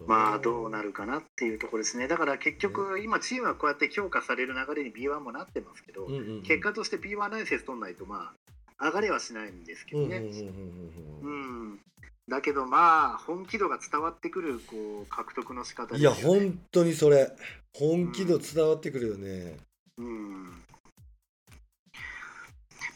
[0.07, 6.41] まあどうなるかなっていうところですね、だから結局、今、チームはこうやって強化される流れに B1 もなってますけど、うんうんうん。
[6.43, 8.31] 結果として B1 ライセンス取らないと、ま
[8.77, 10.17] あ、上がれはしないんですけどね。
[10.17, 11.73] うんうんうんうんううん。
[11.73, 11.79] ん。
[12.29, 16.21] だけどまあ本気度が伝わってくるこう獲得の仕方いですよね。
[16.21, 17.31] や本当にそれ。
[17.73, 19.57] 本気度伝わってくるよね。
[19.97, 20.45] うん。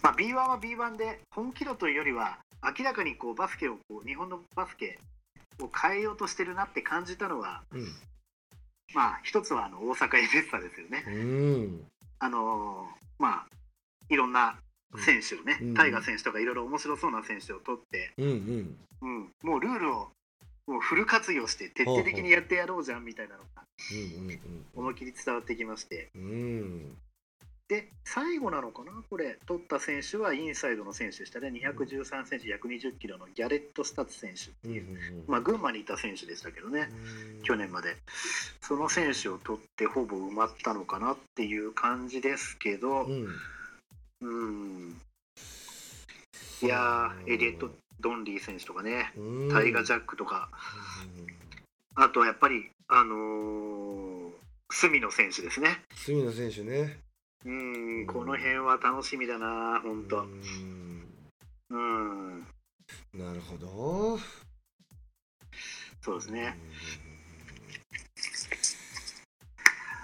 [0.04, 2.40] まあ、B1 は B1 で本気度というよりは
[2.78, 5.00] 明らかにこうバスケをこう日本のバスケ
[5.66, 7.88] を変えようとしてるなって感じたのは、うん。
[8.94, 11.04] まあ、一つはあの大阪エベッサですよね。
[11.08, 11.88] うん。
[12.20, 13.48] あのーまあ
[14.10, 14.56] いろんな
[14.98, 15.74] 選手をね、うん。
[15.74, 18.78] タイガー選手とかいろいろ面白そうな選手を取って、うんうん。
[19.02, 20.10] うん、もうルールを
[20.68, 23.64] もうフル活用して徹底的にやってやろうじゃんみたいなのが
[24.76, 26.10] 思いっきり伝わってきまして。
[26.16, 26.98] うんうん
[27.72, 28.92] で最後なのかな？
[29.10, 31.48] これ取った選手はインサイドの選手でしたね。
[31.48, 36.90] 213センチ120キロのギャレット・スタッツ選手っていう、まあ、群馬にいた選手でしたけどね
[37.44, 37.96] 去年まで。
[38.60, 43.28] その選手を取ってほぼ埋まったのかなっていう感じですけどうん。
[44.20, 44.50] う
[44.90, 45.02] ん。
[46.62, 47.70] いやーエリエット・
[48.02, 49.50] ドンリー選手とかねうん。
[49.50, 50.50] タイガー・ジャックとか。
[51.96, 54.32] あとはやっぱりあのー
[54.74, 55.82] 隅野選手ですね。
[55.96, 57.00] 隅野選手ね
[57.44, 60.22] うんこの辺は楽しみだな本当。
[60.22, 61.08] うん。
[61.70, 62.48] うん
[63.14, 64.20] なるほど。
[66.02, 66.58] そうですね。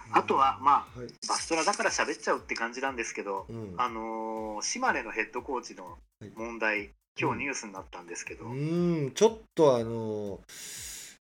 [0.10, 0.18] うん。
[0.18, 1.08] あとはまはい。
[1.28, 3.76] バストラだから喋っちゃうって感じなんですけどうん。
[3.78, 6.00] あのー島根のヘッドコーチの
[6.36, 9.12] 問題今日ニュースになったんですけど、うん。
[9.14, 10.40] ちょっとあの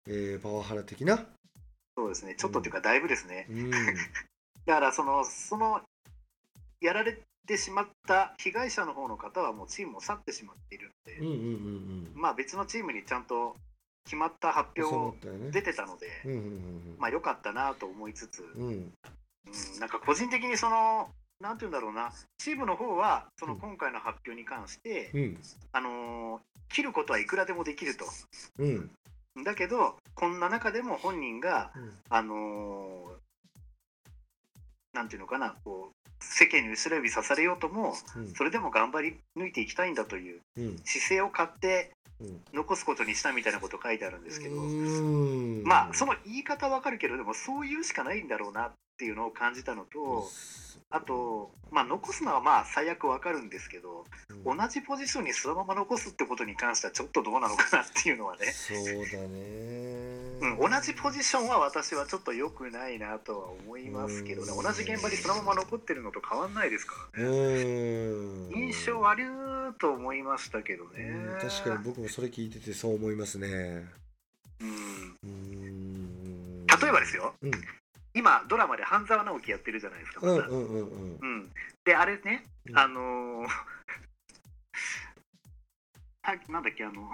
[0.09, 1.27] えーパワハラ的な？
[1.99, 2.35] そうですね。
[2.37, 3.47] ちょっとっていうかだいぶですね。
[3.51, 3.71] うん。
[4.65, 5.83] だからそのその
[6.81, 11.39] やられてしまった被害者の方の方はもうチームを去ってしまっているので、うんうんうん
[12.15, 12.21] うん。
[12.21, 13.57] まあ別のチームにちゃんと
[14.05, 15.51] 決まった発表たよね。
[15.51, 18.63] 出てたので、うんうんまあ良かったなと思いつつ、うん。
[18.63, 21.09] うんうん、なんか個人的にその
[21.41, 25.39] なんて言うんだろうなチームの方はそのうん今回の発表に関して、うん。
[25.73, 28.05] あのー切ることはいくらでもできると。
[28.59, 28.91] うん。
[29.45, 31.93] だけどこんな中でも本人がうん。
[32.09, 33.26] あのー
[34.97, 38.35] なんていうのかなこう世間に後ろ指さされようともうん。
[38.35, 40.79] それでも頑張り抜いていきたいんだといううん。
[40.85, 42.41] 姿勢を買ってうん。
[42.55, 45.63] 残すことにしたみたいなこと書いてあるんですけど、うん。
[45.65, 48.67] まあその言い方わかるけどでもそう言うしかないんだろうな。
[48.67, 50.29] っていうのを感じたのと
[50.91, 54.05] あと、まあ、残すのはまあ最悪わかるんですけど
[54.45, 54.57] うん。
[54.57, 60.17] 同じポジションにそのまま残すってことに関してはちょっとどうなのかなっていうのはね、そうだね。
[60.41, 64.53] うん、同じポジションは私はちょっと良くないなとは思いますけどね。
[64.53, 64.63] うん。
[64.63, 68.51] 同じ現場にそのまま残ってるのと変わんないですからうねん。
[68.55, 69.27] 印象悪い
[69.81, 71.11] と思いましたけどね。
[71.33, 73.87] うん確かに僕もそれ聞いててそう思いますね。
[74.61, 75.17] うん。
[75.25, 76.67] うん。
[76.67, 77.35] 例えばですよ。
[77.43, 77.51] うん
[78.17, 81.19] 今ドラマで半沢直樹やってるじゃないですか、またうんうんうんうん。
[81.21, 81.53] うん、
[81.85, 82.79] であれね、うん。
[82.79, 83.47] あのー
[86.23, 87.13] あなんだっけあの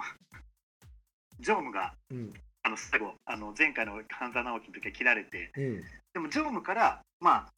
[1.39, 2.33] 常務がうん。
[2.65, 5.83] あの最後あの前回の半沢直樹の時は切られてうん。
[6.13, 7.53] でも常務からまあ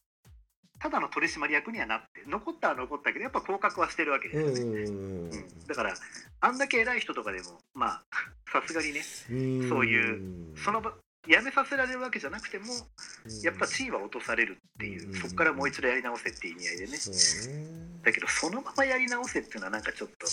[0.80, 4.60] ただの取締役にはなって残ったは残ったけどやっぱ降格はしてるわけです。
[4.60, 5.66] よね、うんうんうん。
[5.68, 5.94] だから
[6.40, 8.04] あんだけ偉い人とかでもまあ
[8.50, 9.34] さすがにねう
[9.66, 9.68] ん。
[9.68, 10.92] そういうその場
[11.26, 12.64] 辞めさせられるわけじゃなくても
[13.24, 13.40] うん。
[13.40, 15.14] やっぱ地位は落とされるっていう、うん。
[15.14, 16.92] そこからもう一度やり直せっていう意味合いでね。
[16.92, 16.96] だ
[17.52, 17.86] ね。
[18.04, 20.26] だけどそのままやり直せっていうのはなんかちょっと。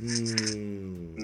[0.00, 0.04] う
[0.56, 1.16] ん。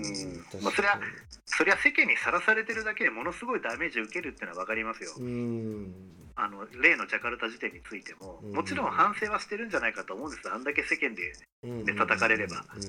[0.62, 1.00] まあそれは
[1.44, 5.92] そりゃ世間にさらされてるだけでものすごいダメージ受けるっていうのは分かりますよ、うん。
[6.34, 8.54] あの例のジャカルタ事件についても、うん。
[8.54, 10.50] もちろん反省はしてるんじゃないかと思うんです。
[10.50, 11.32] あんだけ世間で、
[11.62, 11.84] うん。
[11.84, 12.64] で叩かれれば。
[12.74, 12.82] うん。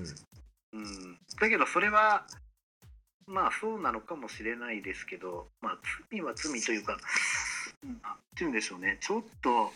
[0.73, 2.25] うん、だけどそれは
[3.27, 5.77] まあそうなのかもしれないですけど、まあ、
[6.11, 6.97] 罪は罪というか、
[7.83, 8.97] うんなんていうんでしょうね。
[9.01, 9.71] ちょっと、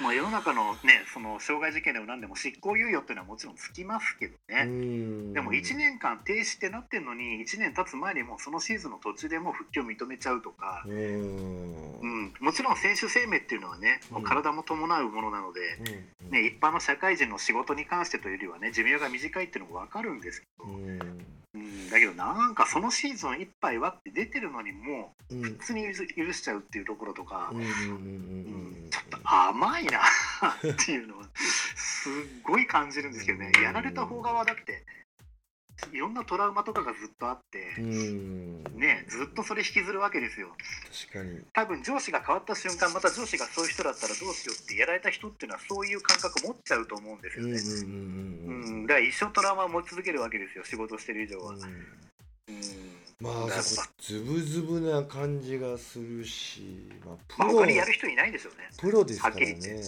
[0.00, 5.32] まあ、世の中のねその傷害事件でも何でも執行猶予っていうのはもちろんつきますけどね、うん。
[5.32, 10.92] でも1年間停止ってなってんのに1年経つ前にもうそのシーズンの途中でもう復帰を認めちゃうとか、うん。
[10.92, 15.60] うん、もちろん選手生命っていうのはねもう体も伴うものなので、
[16.30, 20.64] ね、一般の社会人の仕事に関してというよりはね寿命が短いっていうのも分かるんですけど、
[21.54, 25.84] うんうん、だけどなんかそのシーズンいっぱいはって出てるのにもう普通に
[26.16, 27.60] 許しちゃうっていうところとか、ちょっ
[29.10, 32.12] と甘いなっていうのはすっ
[32.44, 33.50] ごい感じるんですけどね。
[33.62, 34.84] やられた方側だって
[35.92, 38.64] いろんなトラウマとかがずっとあってう、ん。
[38.76, 40.48] ねずっとそれ引きずるわけですよ。
[41.12, 41.40] 確かに。
[41.52, 47.86] 多分上司が変わった瞬間また上司がそういう人だったらどうしようってやられた人っていうのはそういう感覚持っちゃうと思うんですよね、う
[48.82, 51.60] んだから一生トラウマを持ち続けるわけですよ仕事してる以上は、うん。
[51.60, 53.00] うん。
[53.20, 53.62] まあ
[53.98, 59.82] ズブズブな感じがするし、まあ、まあ、プロ他にやる人いないでしょうね、プロですからはっきり言ね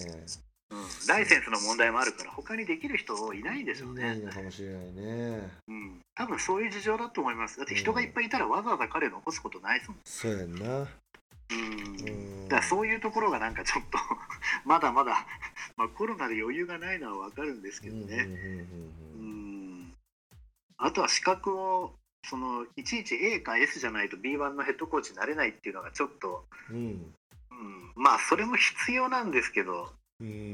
[0.73, 5.51] うん、ライセンスの問題もあるから他にできる人いないでしょういないかもしれないね。
[5.69, 7.59] うん、多分そういう事情だと思います。
[7.59, 10.67] だって人がいっぱいいたらわざわざ彼を残すことないですもん、そうやんな。
[10.69, 10.87] うん。
[12.09, 12.49] うん。
[12.49, 13.99] だそういうところがなんかちょっと
[14.65, 15.27] まだまだ、
[15.77, 18.67] まあ、コロナで余裕がないのは分かるんですけどね、
[20.79, 26.77] あとは資格をそのいちいち A か S じゃないと B1 のヘッドコーチになれないっていうのがちょっと、うん。
[26.77, 27.13] うん。
[27.51, 29.85] うん、まあそれも必要なんですけど。
[29.85, 30.02] うん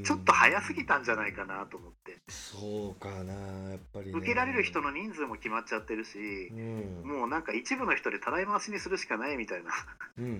[0.04, 2.16] ちょっと早すぎたんじゃないかなと思って。
[2.28, 3.32] そうかな
[3.70, 4.12] やっぱりね。
[4.12, 6.18] 受けられる人の人数も決まっちゃってるし
[6.52, 7.02] うん。
[7.04, 9.70] もうなんか一部の人でたらい回しにするしかないみたいな。
[10.18, 10.38] うんうんうん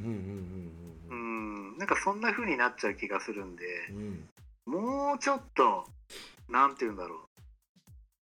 [1.11, 1.75] ううん。
[1.75, 1.79] ん。
[1.79, 4.29] なんかそんな風になっちゃう気がするんでうん。
[4.67, 5.85] もうちょっと
[6.49, 7.29] なんて言うんだろ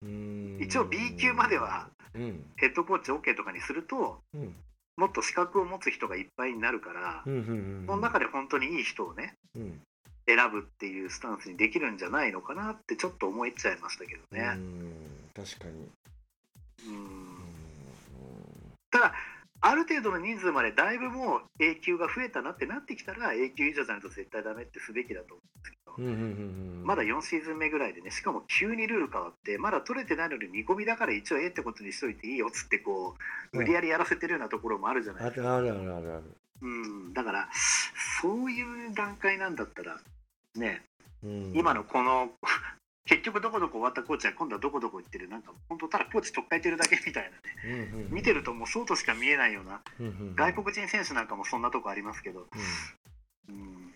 [0.03, 0.07] う。
[0.07, 0.57] ん。
[0.61, 2.45] う一応 B 級まではうん。
[2.57, 4.55] ヘッドコーチ OK とかにするとうん。
[4.97, 7.43] もっと資格を持つ人がいっぱいになるからうんうんう
[7.83, 7.85] ん。
[7.87, 9.81] その中で本当にいい人をねうん
[10.27, 14.43] 選ぶっていうスタンスにできるんじゃないのかなってちょっと思いちゃいましたけどうね。
[14.43, 14.93] ん
[15.35, 15.89] 確かに。
[16.89, 16.95] うん。
[16.95, 17.37] うん。
[18.91, 19.15] ただ
[19.61, 26.21] ある程度の人数までだいぶもう A 級が増えたなってなってきたら A 級以上じゃないと絶対ダメってすべきだと思うんですけど、うんうんうん
[26.81, 33.17] うんまだ4シーズン目ぐらいでねしかも急にルール変わってまだ取れてないのに見込みだから一応 A ってことにしといていいよっつってこ
[33.53, 36.23] う無理やりやらせてるようなところもあるじゃないですか、あるあるあるある。
[36.63, 37.49] うん、だから
[38.23, 39.99] そういう段階なんだったら
[40.59, 40.83] ね。
[41.23, 41.53] うん。
[41.55, 42.31] 今のこの
[43.07, 45.29] 結局どこどこ終わったコーチは今度はどこどこ行ってる。
[45.29, 47.37] なんか本当ただコーチ取っ替えてるだけみたいなね。
[47.65, 48.11] うんうんうん。
[48.13, 50.35] 見てるともうそうとしか見えないようなうんうんうん。
[50.35, 52.49] 外国人選手なんかもそんなとこありますけど、う
[53.49, 53.95] うん、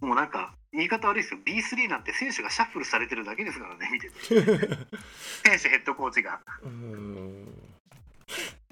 [0.00, 4.14] もうなんか言い方悪いですよ B3 なんて選手がシャッフルされてるだけですからね見てて。
[5.44, 6.40] 選手ヘッドコーチが。
[6.64, 7.57] んうん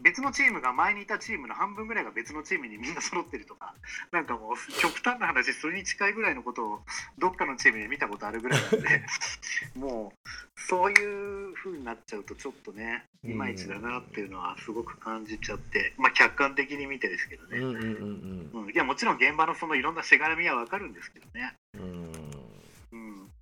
[0.03, 3.75] 別のチームが前にいたチームの半分ぐらいが別のチームにみんな揃ってるとか
[4.13, 6.81] なんかもう極端な話それに近いぐらいのことを
[7.19, 9.03] どっかのチームで見たことあるぐらいなんで
[9.75, 22.36] もうそういう風になっちゃうとちょっとねいまいちだなっていうのはすごく感じちゃってまあ客観的に見てですけどね、うんいやもちろん現場のそのいろんなしがらみはわかるんですけどね、うんうん、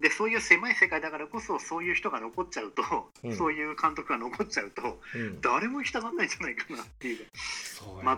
[0.05, 2.83] でそういう狭い世界だからこそそういう人が残っちゃうと、
[3.23, 3.35] うん。
[3.35, 5.41] そういう監督が残っちゃうとうん。
[5.41, 7.27] 誰も行きたがらないんじゃないかなっていう。
[7.33, 8.17] そうやまあ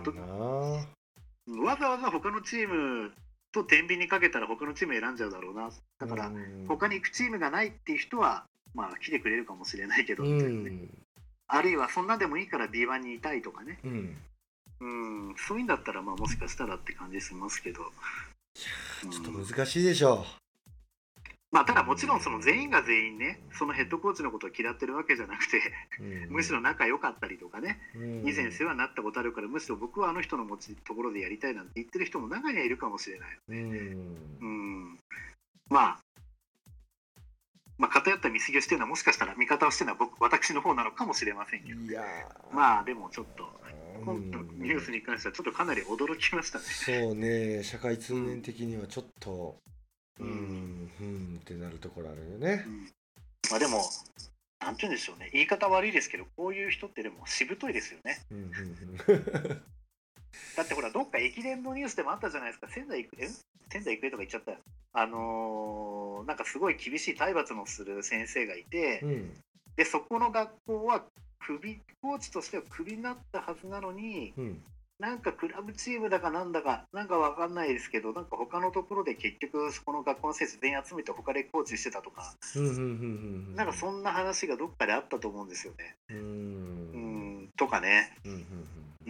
[1.63, 3.13] わざわざ他のチーム
[3.53, 5.69] と天秤にかけたら他のチーム選んじゃうだろうな。
[5.97, 6.65] だからうん。
[6.67, 8.43] 他に行くチームがないっていう人は
[8.75, 10.89] まあ来てくれるかもしれないけど、ねん。
[11.47, 14.17] あるいはそんなでもいいから B1 にいたいとかね、うん。
[14.81, 14.85] う
[15.31, 17.81] ん、そういうんだったらまあもしかしたらって感じしますけど、
[19.05, 19.09] うん。
[19.09, 20.25] ちょっと難しいでしょ
[21.57, 25.59] まあただもちろんその全員が全員ねそのヘッドコーチのことを嫌ってるわけじゃなくて
[25.99, 26.35] うん。
[26.35, 28.29] むしろ仲良かったりとかねうん。
[28.29, 33.29] 以前世話になったことあるからむしろ僕はあの人の持ちところでやりたいなんて言ってる人も中にはいるかもしれない。
[33.49, 33.57] うん。
[34.39, 34.99] うん。
[35.69, 35.99] まあ
[37.79, 42.55] まあ偏った見過ぎをしてるのはもしかしたら見方をしてるのは僕私の方なのかもしれませんけどいやー。
[42.55, 43.49] まあでもちょっと
[43.97, 44.05] うん。
[44.05, 46.65] 本当ニュースに関してはちょっとかなり驚きましたね。
[46.65, 49.76] そうね社会通念的にはちょっとう
[50.19, 50.27] うん。
[50.27, 52.63] んうんってなるところあるよね。
[52.65, 52.81] うん。
[53.49, 53.83] まあでも
[54.59, 55.29] なんて言うんでしょうね。
[55.33, 58.25] 言い方悪いですけどこういう人ってでもしぶといですよね。
[58.31, 59.61] うんうん
[60.55, 62.67] だってほらどっか駅伝のニュースでもあったじゃないですか。
[62.69, 63.27] 仙台育英
[63.71, 64.57] 仙台育英とか言っちゃったよ。
[64.93, 69.09] あのーなんかすごい厳しい体罰のする先生がいて、うん。
[69.09, 69.33] うん
[69.77, 71.03] でそこの学校は
[71.39, 74.63] クビコーチとしてはクビになったはずなのにうん
[74.99, 82.33] なんかクラブチームだかなんだかなんかわかんないですけどなんか他のところで結局そこの学校の選手全員集めて他でコーチしてたとか、
[83.55, 85.95] なんかそんな話がどっかであったと思うんですよね。
[86.09, 87.43] ううん。
[87.43, 88.29] んとかね、う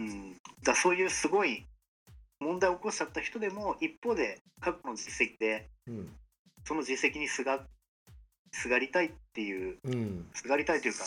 [0.02, 0.36] ん
[0.74, 1.64] そういうすごい
[2.40, 6.12] 問題を起こしちゃった人でも一方で過去の実績でうん。
[6.66, 7.60] その実績にすが
[8.52, 10.26] すがりたいっていううん。
[10.34, 11.04] すがりたいというか、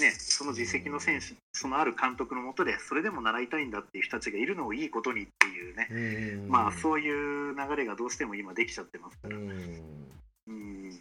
[0.00, 5.88] ね、その実績の選手そのある監督のもとでそれでも習いたいんだっていう人たちがいるのをいいことにっていうね、
[6.42, 6.48] うん。
[6.48, 9.36] まあそういう流れがどうしても今できちゃってますから。
[9.36, 10.08] うん。
[10.48, 10.92] うん。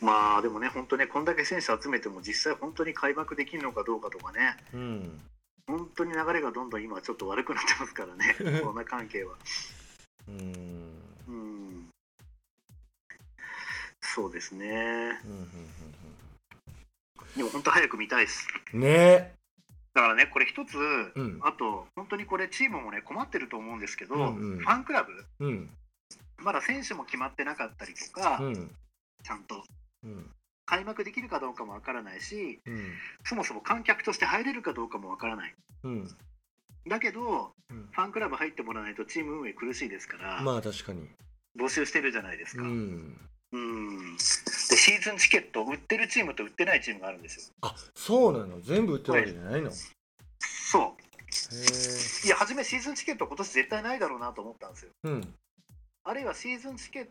[0.00, 5.20] ままあでもね、本当ね、こんだけ選手集めても、実際本当に開幕できるのかどうかとかね、うん。
[5.66, 9.34] 本当に流れがどんどん今、ちょっと悪くなってますからね、 コロナ関係は。
[9.34, 9.40] うん
[10.28, 10.69] うん、
[14.20, 15.18] そうですね。
[15.24, 15.48] うん
[17.36, 18.46] でも本当早く見たいです。
[18.74, 19.32] うんね。
[19.94, 21.40] だからね、これ一つ、うん。
[21.42, 24.58] あと、本当にこれ、チームもね、困ってると思うんですけど、うんうん。
[24.58, 25.70] ファンクラブ、うん。
[26.38, 28.70] まだ選手も決まってなかったりとか、うん。
[29.22, 29.62] ちゃんと
[30.04, 30.30] うん。
[30.66, 32.92] 開幕できるかどうかもわからないし、うん。
[33.24, 35.54] そもそも観客として入れるかどうかもわからない。
[35.84, 36.08] うん。
[36.88, 37.88] だけど、うん。
[37.90, 41.08] ファンクラブ入ってもらわないとチーム運営苦しいですから、まあ確かに。
[41.56, 42.66] 募集してるじゃないですうか。
[42.66, 43.16] ん
[43.52, 44.16] うん。
[44.16, 47.54] でシーズンチケット売ってるチームと売ってないチームがあるんですよ。
[47.62, 48.60] あそうなの？
[48.60, 49.70] 全部売ってるわけじゃないの？
[49.70, 49.72] へ
[50.42, 50.82] そえ
[52.24, 52.26] う。
[52.26, 54.90] いや、初めシーズンチケット今年絶対ないだろうなと思ったんですよ。
[55.04, 55.34] うん。
[56.04, 57.06] あるいはシーズンチケッ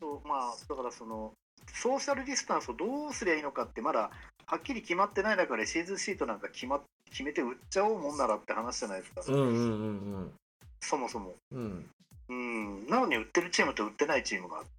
[0.00, 1.32] ト、まあ、だからその、
[1.74, 4.10] ソーシャルディスタンスをどうすりゃいいのかって、まだ
[4.46, 6.80] はっきり決まってない中で、シーズンシートなんか決,、ま、
[7.10, 9.50] 決めて売っちゃおうもんならって話じゃないですか、うんうんう
[10.20, 10.32] ん
[10.80, 11.34] そもそも。
[11.52, 11.86] うん
[12.28, 12.80] うん。
[12.80, 14.70] うん、なのに売ってるチームと売ってないチームがあって、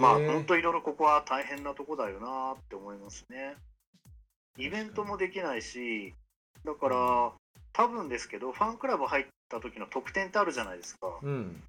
[0.00, 3.56] まあ、本当いろいろここは大変なとこだよなって思いますね。
[4.58, 6.14] イベントもできないし、
[6.64, 7.32] だから、
[7.72, 11.18] 多分ですけど、ファンクラブ入った時の特典ってあるじゃないですか。
[11.22, 11.62] うん。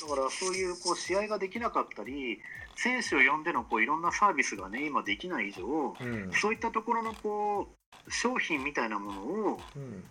[0.00, 2.40] だからそういうこう試合ができなかったり、
[2.76, 6.32] 選手を呼んでのこういろんなサービスがね、今できない以上、うん。
[6.32, 7.68] そういったところのこ
[8.06, 10.04] う商品みたいなものをうん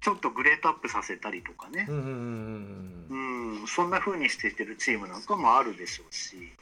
[0.00, 1.86] ちょっとグレードアップさせたりとかね。
[1.88, 6.52] う、んうんうんうん、そんな風にしててるチームなんかもあるでしょうし、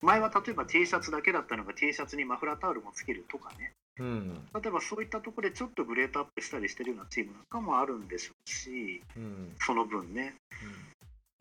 [0.00, 4.06] 前は例えば T シャツだけだったのが T シャツにマフラータオルもつけるとかね、うん。
[4.06, 9.52] うん例えばそういったところでちょっとグレードアップしたりしてるようなチームなんかもあるんでしょうし、うん。
[9.60, 10.34] その分ね、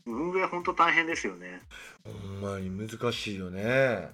[0.05, 1.61] 運営本当大変ですよね。
[2.03, 4.09] ほんまに難しいよね。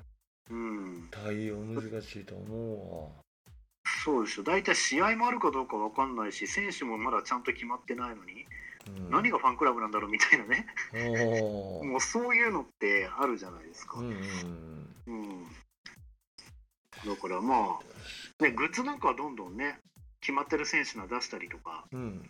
[0.50, 1.08] うん。
[1.12, 3.12] 対応難しいと思
[4.04, 8.46] そうですよ大体試合もあるかどうか分かんないし選手もまだちゃんと決まってないのに、
[9.00, 10.68] うん、何がファンクラブなんだろうみたいなね。
[11.84, 15.44] もうそういうのってあるじゃないですか、うんうんうん。
[17.06, 19.80] だからまあ、ね、グッズなんかはどんどんね
[20.20, 22.30] 決まってる選手が出したりとか、うん。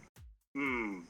[0.56, 1.10] うん、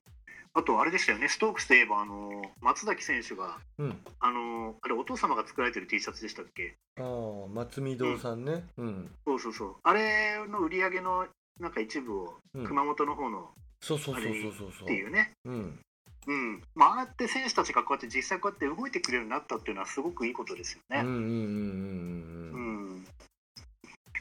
[0.58, 1.28] あとあれでしたよね。
[1.30, 3.98] ストークスといえばあの松崎選手がうん。
[4.20, 6.76] あのあれお父様が作られてる T シャツでしたっけ？
[7.00, 8.64] ああ松見堂さんね。
[8.78, 9.12] うん。
[9.26, 9.76] そうそうそう。
[9.84, 11.28] あれの売り上げの
[11.60, 12.66] なんか一部をうん。
[12.66, 13.52] 熊本の方の
[13.82, 14.86] そうそうそうそうそう。
[14.86, 15.80] っていうね、うん。
[16.26, 21.02] うん、まあ、ああやって選手たちがこうやって実際こうやって動いてくれるようになったっていうのはすごくいいことですよね。
[21.02, 23.06] うんうんうんうんうん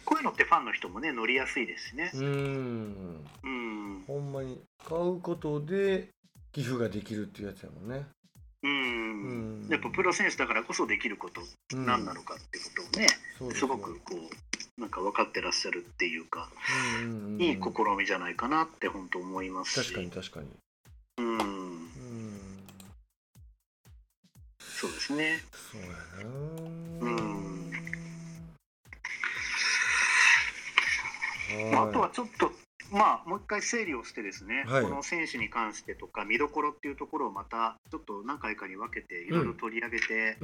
[0.05, 2.13] こういうのってファンの人もね乗りやすいですしね。
[2.15, 3.25] うんうん。
[3.43, 4.61] うん、ほんまに。
[4.89, 6.11] 買うことで
[6.57, 8.07] 寄付ができるっていうやつやもんね。
[8.63, 9.69] うん、うん。
[9.69, 11.43] やっぱプロ選手だからこそできること
[11.75, 11.85] うん。
[11.85, 16.49] 何なのかってことをね、そうですよごくこうなんか分かってらっしゃるっていうか、
[17.03, 17.61] うんうんうんいい試
[17.99, 19.93] みじゃないかなって本当思いますし。
[19.93, 20.49] 確かに確かに。
[21.19, 21.91] うん、うん
[24.59, 25.43] そうですね。
[25.53, 25.89] そうや
[26.25, 26.31] な
[27.03, 27.71] うん
[31.55, 32.51] はいまあ、あとはちょっと、
[32.93, 34.83] まあ、もう一回整理をしてですね、はい。
[34.85, 40.37] この選手に関してとか、見どころっていうところをまた、ちょっと何回かに分けて、いろいろ取り上げて、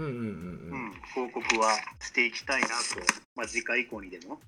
[1.14, 2.74] 報告はしていきたいなと、
[3.36, 4.40] まあ、次回以降にでも、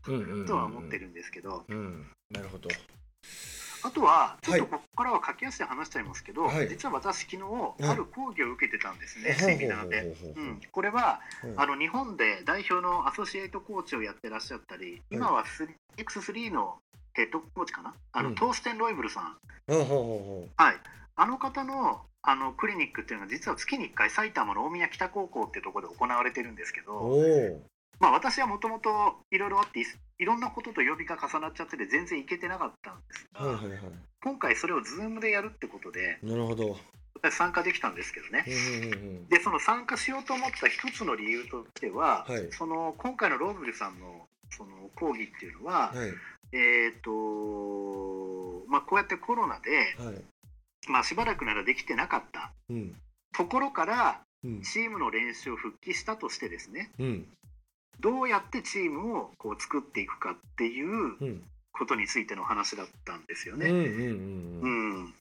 [0.47, 2.07] とは思ってるんですけど、うん。
[2.31, 2.69] なるほど。
[3.87, 4.61] あとは、ちょっはい。
[4.63, 6.69] とここからは駆け足で話しちゃいますけど、はい。
[6.71, 7.85] 実は私、昨日い。
[7.85, 10.17] ある講義を受けてたんですね、ほうほうセミナーで。
[10.23, 10.43] ほう。
[10.43, 11.49] ん、これはう。
[11.49, 15.45] んあの日本で代表のアソシエイトコーチをやってらっしゃったり、今は
[15.99, 16.79] X3 の
[17.15, 18.35] ヘッドコーチかな、あのうん。
[18.35, 19.37] トーステン・ロイブルさん、
[19.69, 20.81] はい、
[21.17, 27.13] あの方のあのクリニックっていうのは、実は月に1回、埼玉の大宮北高校っていうところで行われてるんですけど、
[28.01, 29.85] まあ、私はもともといろいろあってい、
[30.19, 33.81] いろんなことと曜日が重なっちゃってて、全然行けてなかったんですが、はいはいはい。
[34.23, 36.79] 今回、それを Zoom でやるってことで、なるほど。
[37.23, 38.47] 私、参加できたんですけどね。
[38.49, 39.29] うんうんうん。
[39.29, 42.51] でその参加しようと思った一つの理由としては、はい。
[42.53, 46.11] その今回のローブルさんのその講義っていうのは、はい
[46.55, 47.11] えっ、と
[48.69, 50.23] まあこうやってコロナで、はい。
[50.87, 52.95] まあ、しばらくならできてなかったうん。
[53.33, 54.63] ところからうん。
[54.63, 57.27] チームの練習を復帰したとしてですねうん。
[58.01, 61.43] どうやってチームをこう作っていくかっていううん。
[61.73, 63.67] ことについての話だったんですよね。
[63.69, 64.61] うんうんうん。
[64.61, 64.69] う
[65.07, 65.15] ん。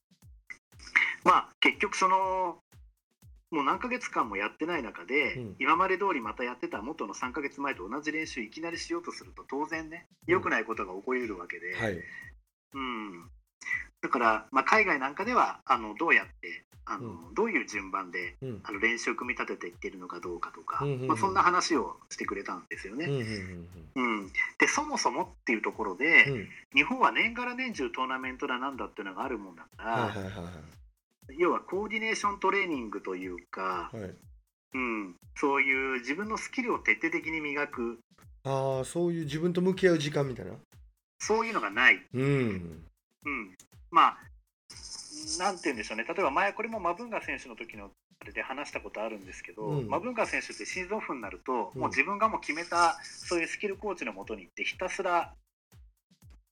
[1.24, 2.58] まあ結局その
[3.54, 5.56] もう何ヶ月間もやってない中で、うん。
[5.60, 11.94] 今まで通りまたやってた元の3ヶ月前と同じ練習いきなりしようとすると当然ね良くないことが起こりうるわけで、はい。
[12.74, 13.30] うん。
[14.02, 18.62] だから、まあ、海外なんかではあのどうやってあの、うどういう順番でうん。
[18.64, 21.08] あの練習を組み立てていってるのかどうかとか、うんうんうん。
[21.10, 23.06] まあ、そんな話をしてくれたんですよね。
[23.06, 26.50] うんうんうんでそもそもっていうところで、うんうん。
[26.74, 30.83] 日本は年がら年中トーナメントだなんだっていうのがあるもんだから、はいはいはいはい
[31.38, 34.16] 要はコーディネーショントレーニングというか、はい。
[34.76, 38.00] うん、そういう自分のスキルを徹底的に磨く。
[38.44, 40.54] ああそういう自分と向き合う時間みたいな？
[41.20, 42.84] そういうのがない、うん。
[43.26, 43.56] うん、
[43.92, 44.18] まあ
[45.40, 46.04] なんて言うんでしょうね。
[46.04, 49.88] 例えば前これもマブンガ選手の時のあれで話したことあるんですけど、うん。
[49.88, 51.82] マブンガ選手ってシーズンオフになると、うん。
[51.82, 55.34] もう自分がもう決めたそういうスキルコーチのもとに行ってひたすら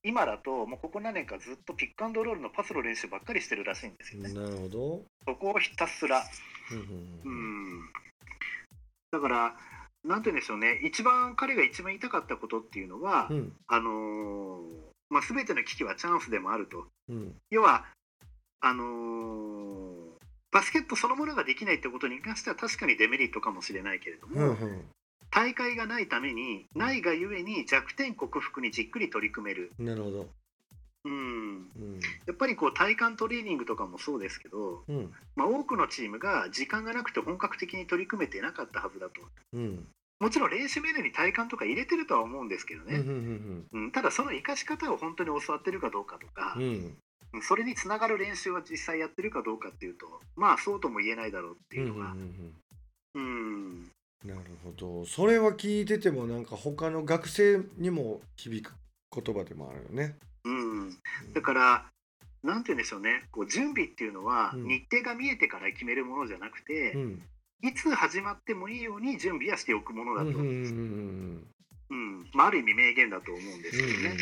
[0.04, 4.32] 今だともうここ何年かずっとピックアンドロールのパスの練習ばっかりしてるらしいんですよね。
[4.32, 5.02] なるほど。
[5.26, 6.22] そこをひたすら。
[7.24, 7.88] うん
[9.10, 9.56] だから、
[10.04, 13.52] なんて言うんでしょうね、一番彼が一番言いたかったことっていうのは、うん。
[13.66, 14.62] あのー
[15.10, 16.86] まあ、全ての危機はチャンスでもあると。
[17.08, 17.34] うん。
[17.50, 17.84] 要は
[18.60, 20.12] あのー
[20.50, 24.84] バスケットそのものができないってことに関しては確かにデメリットかもしれないけれども、うんうん
[25.32, 30.28] 大会がないためにないがゆえに弱点克服にじっくり取り組める、なるほど。
[31.04, 32.00] うん、うん。
[32.26, 35.12] やっぱりこう体幹トレーニングとかもそうですけど、うん。
[35.34, 39.20] まあ、多くのチームが時間がなくて本格的に取り組めてなかったはずだと。
[39.54, 39.88] うん。
[40.20, 43.00] もちろん練習メニューに体幹とか入れてるとは思うんですけどうんうんね、
[43.72, 43.84] うん。
[43.84, 43.90] うん。
[43.90, 46.62] ただその生かし方を本当に教わってるかどうかとかう、ん。
[47.32, 47.42] うん。
[47.42, 50.06] それにつながる練習は実際やってるかどうかっていうと
[50.36, 52.54] まあそうとも言えないだろうってうんいううんのが、うん。
[53.14, 53.91] うん
[54.24, 55.04] なるほど。
[55.06, 58.74] それは聞いててもなんか他の学生にも響く
[59.14, 60.16] 言葉でもあるよね。
[60.44, 60.90] うん、
[61.34, 61.86] だから
[62.42, 63.24] なんて言うんでしょうね。
[63.30, 64.68] こう準備っていうのはうん。
[64.68, 67.22] 日程が見えてから決めるものじゃなくて、うん。
[67.62, 71.46] いつ始まってもいいように準備はしておくものだと、うんうんうん
[71.90, 74.16] うんまあ、ある意味名言だと思うんですよね。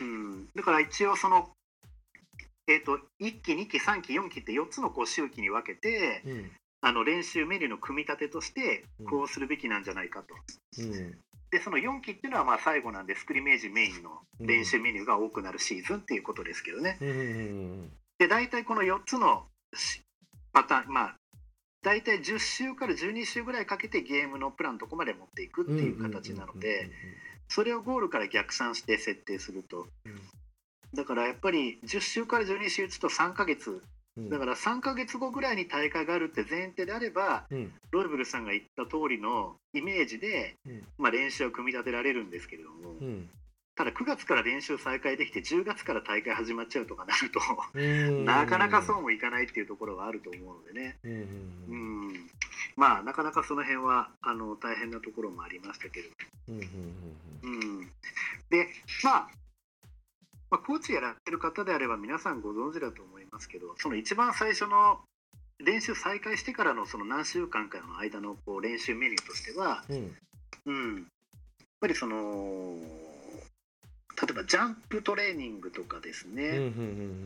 [0.00, 1.50] うん、だから一応その、
[2.66, 6.50] えー、と1期2期3期4期って4つのこう周期に分けてうんうん
[6.86, 9.06] あの練習メニューの組み立てとしてうん。
[9.06, 10.34] こうするべきなんじゃないかと。
[10.82, 11.18] うん。
[11.50, 14.10] でその4期っていうのはまあ最後なんでスクリメージメインの
[14.40, 16.98] 練習メニューが多くなるシーズンっていうことですけどね。
[17.00, 20.00] うんうんで大体この4つのし
[20.52, 21.16] パターンまあ
[21.82, 26.90] 大体10週から12週ぐらいかけてゲームのプランのとこまで持っていくってうんいう形なので
[27.48, 30.20] それをゴールから逆算して設定するとうん
[30.94, 33.82] だからやっぱり10週から12週打つと3ヶ月うん
[34.16, 37.72] だから3ヶ月後ぐらいに大会があるって前提であればうん。
[37.90, 40.82] ロイブルさんが言った通りのイメージで、うん。
[40.98, 43.28] まあ、練習を組み立てられるんですけれども、うん。
[43.76, 47.40] ただ9月から練習再開できて10月から大会始まっちゃうとかなると、
[47.74, 48.24] うん。
[48.26, 51.08] なかなかそうもいかないっていうところはあると思うのでね、う
[51.74, 52.30] ん。
[52.76, 56.14] まあなかなかその辺はあの大変なところもありましたけれど、
[56.48, 56.56] うん。
[56.56, 56.64] うん。
[57.42, 57.90] うん、
[58.48, 58.68] で、
[59.02, 59.30] まあ、
[60.50, 65.00] まあコーチやられてる方であれば皆さんご存知だと思いますけどその一番最初の
[65.64, 70.16] 練習再開してからのその何週間かの間のこう練習メニューとしては、うん。
[70.66, 71.04] うん、やっ
[71.80, 72.76] ぱりその
[74.20, 76.62] 例えばジャンプトレーニングとかですね、うんうんう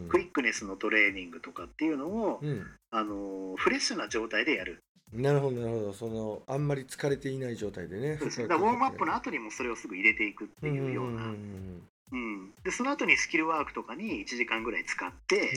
[0.07, 2.67] んクイックネスのトレーニングとかっていうのを、うん。
[2.91, 4.83] あのフレッシュな状態でやる。
[5.13, 5.93] なるほどなるほど。
[5.93, 8.19] そのあんまり疲れていない状態でね。
[8.21, 11.83] ウォームアップの後にもそれをすぐ入れていくっていうような、ん
[12.13, 15.53] うんでその後にスキルワークとかに1時間ぐらい使って、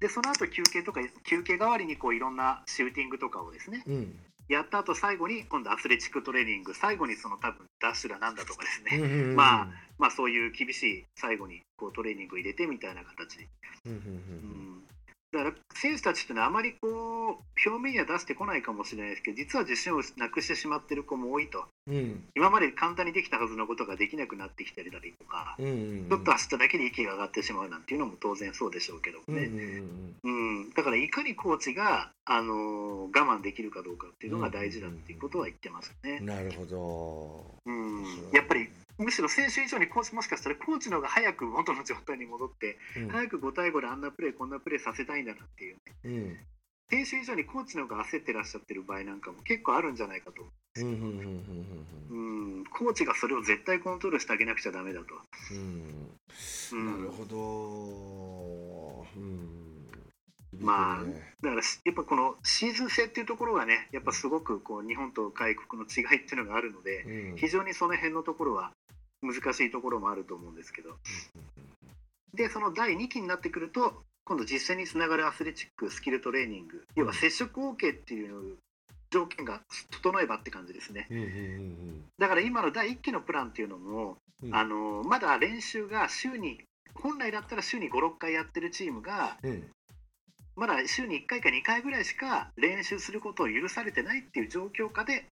[0.00, 3.94] でその後休憩とか休憩代わりにこういろんなシューティングとかをですねうん。
[3.94, 4.16] うん
[4.50, 13.48] やった後最後に今度アスレチックトレーニング最後にその多分ダッシュだなんだとかですね、うんうんうんまあまあそういう厳しい最後にこうトレーニングを入れてみたいな形で、
[13.86, 13.98] うんうん。
[13.98, 14.84] うん
[15.32, 21.64] だから選手たちってのはあまりこう表面には出してこないかもしれないですけど実は自信をなくしてしまってる子も多いと。
[21.86, 21.94] うん。
[21.94, 29.82] うん今まで簡単にできたはずのことができなくなってきてたりとか、うんうんちょっと走っただけで息が上がってしまうなんていうのも当然そうでしょうけどうんうんね、
[30.24, 30.60] うん。
[30.60, 30.70] うん。
[30.70, 36.20] だからいかにコーチが、あのー我慢できるかどうかっていうのが大事だっていうことは言ってますね。
[36.20, 37.54] なるほど。
[37.66, 38.68] うん、やっぱり
[39.00, 43.08] むしろ選手以上にコーチもしかしたらコーチの方が早く元の状態に戻ってうん。
[43.08, 46.36] 早く5対5であんなプレーこんなプレーさせたいんだなっていううん。
[46.90, 55.14] 選手以上にコーチの方が焦ってらっしゃってる場合なんかも結構あるんじゃないかと、コーチがそれを絶対コントロールしてあげなくちゃダメだと、
[55.52, 56.10] うん。
[56.72, 59.06] うん、なるほど。
[59.16, 59.59] うん
[60.60, 61.04] まあ
[61.42, 67.36] だからしやっぱこのシーズン制っていうところがねやっぱすごくこう日本と外国の違いっていうのがあるのでうん。
[67.36, 68.72] 非常にその辺のところは
[69.22, 70.96] 難しいところもあると思うんですけど。
[72.34, 78.56] でその第2期になってくると今度実践につながるアスレチックスキルトレーニング要は接触 OK っていう
[79.10, 81.08] 条件が整えばって感じですね。
[82.18, 84.54] だから今の第1期のプランっていうのも、うん。
[84.54, 86.60] あのまだ練習が週に
[86.94, 89.70] 本来だったら週に56回やってるチームがうん
[90.56, 95.24] まだ週に1回か2回ぐらいしか練習することを許されてないっていう状況下で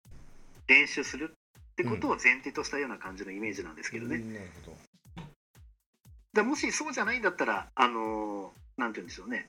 [0.68, 4.16] 練習するってことを前提としたような感じのイメージなんですけどね。
[4.16, 4.76] うんなるほど。
[6.32, 9.48] でもしそうじゃないんだったら、あのーなんて言うんでしょうね、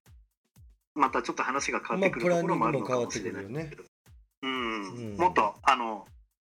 [0.96, 3.84] またちょっと話が変わってくるところもあるのかもしれないけど、
[4.44, 5.14] うん。
[5.14, 5.18] うん。
[5.18, 6.08] もっと、あの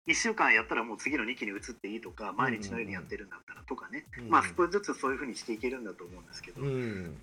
[0.08, 4.30] 1週間やったらもう次の2期に移っていいとか、毎日のようにやってるんだったらとかね、うん。
[4.30, 7.18] まあ少しずつそういうふうにしていけるんだと思うんですけど、うん。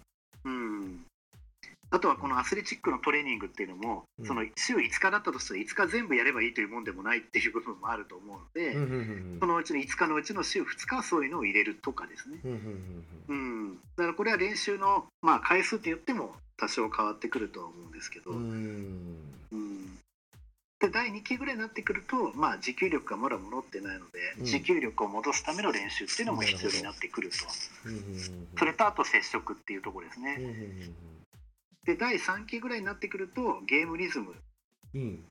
[0.44, 1.06] うん
[1.94, 4.26] あとはこのアスレチックのトレーニングっていうのも、うん。
[4.26, 8.72] その週5日だったとして5日全部やればいいというもんでもないっていう部分もあると思うので、
[9.38, 12.40] そのうちの5日のうちの週2日はそういうのを入れるとかですね。
[13.28, 19.18] うんだからこれは練習の、まあ、回数って言っても多少変わってくるとは思うんですけど、ううん。
[19.52, 19.98] ん
[20.80, 24.44] で第2期ぐらいになってくると、まあ、持久力がまだ戻ってないので、うん。
[24.44, 27.36] 持久力を戻すための練習っていうのも必要になってくると、
[28.58, 31.14] それとあと接触っていうところですうんね。
[31.86, 34.34] うんで第3期ぐらいになってくるとゲームリズムっ
[34.94, 35.24] うん。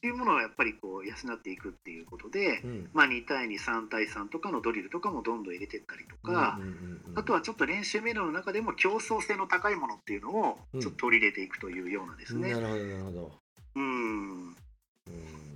[0.00, 2.90] ていうものをやっぱりこう養っていくっていうことで、うん。
[2.92, 12.52] まあ、2対23対3とかのドリルとかもどんどん入れていったりとか、うんうんうんあとはちょっと練習メニューの中でも競争性の高いものっていうのをちょっと取り入れていくというようなですね。
[12.52, 13.32] なるほどなるほど。
[13.74, 14.46] うん。
[14.46, 14.54] うん。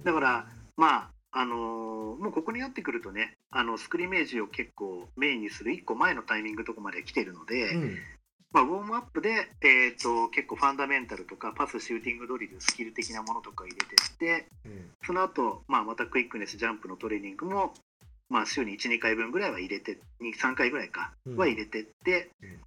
[0.02, 0.46] だから
[0.76, 1.92] まああのー
[2.22, 7.98] もうここになってくるとねあのスクリメージを結構メインにする1個前のタイミングとこまで来てるので、うん
[8.52, 14.90] まあ、ウォームアップで、えー、と結構ファンダメンタルとかパスシューティングドリルスキル的なものとかを入れてってうん。
[15.04, 17.72] その後、まあまたクイックネスジャンプのトレーニングも、
[18.28, 21.36] まあ、週に12回分ぐらいは入れて3回ぐらいかうん。
[21.36, 22.60] は入れてって、うん。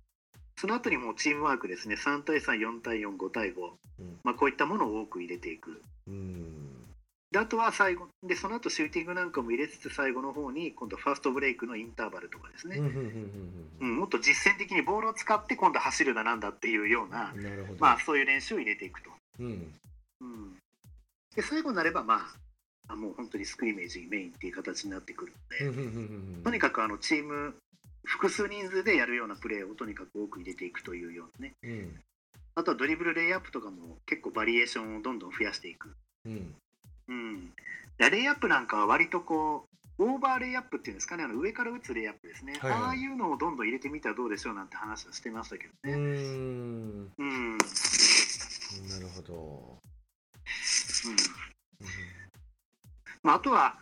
[0.58, 1.96] その後にもうチームワークですね。
[1.96, 3.56] 3対34対45対5、
[4.00, 4.20] うん。
[4.24, 5.82] まあ、こういったものを多く入れていく。
[7.36, 17.34] うんであとは最後でその後シューティングなんかも入れつつ最後の方に今度ファーストブレイクのインターバルとかですね、うんもっと実践的にボールを使って今度走るだなんだっていうような、
[17.80, 19.10] まあ、そういう練習を入れていくと、
[19.40, 19.74] うん。
[20.22, 20.54] うん、
[21.36, 22.16] で最後になればま
[22.88, 27.56] ああもう本当にスクリメージメインっていう形になってくるので、とにかくあのチーム
[28.06, 31.54] 複数人数でやるようなプレーをとにかく多く入れていくというようなね。
[31.64, 32.00] うん。
[32.56, 35.96] あとはドリブルレイアップとかも結構バリエーションをどんどん増やしていく。
[36.26, 36.56] うん
[37.08, 37.54] うん、
[37.98, 47.12] でレイアップなんかは割とこうオーバーレイアップっていうんですかねあの上から打つレイアップですね、はいはいああいうのをどんどん入れてみたらどうでしょうなんて話をしてましたけどね、んうん。
[47.18, 47.58] うん。
[47.58, 49.80] なるほど。
[53.24, 53.78] まあ、あとは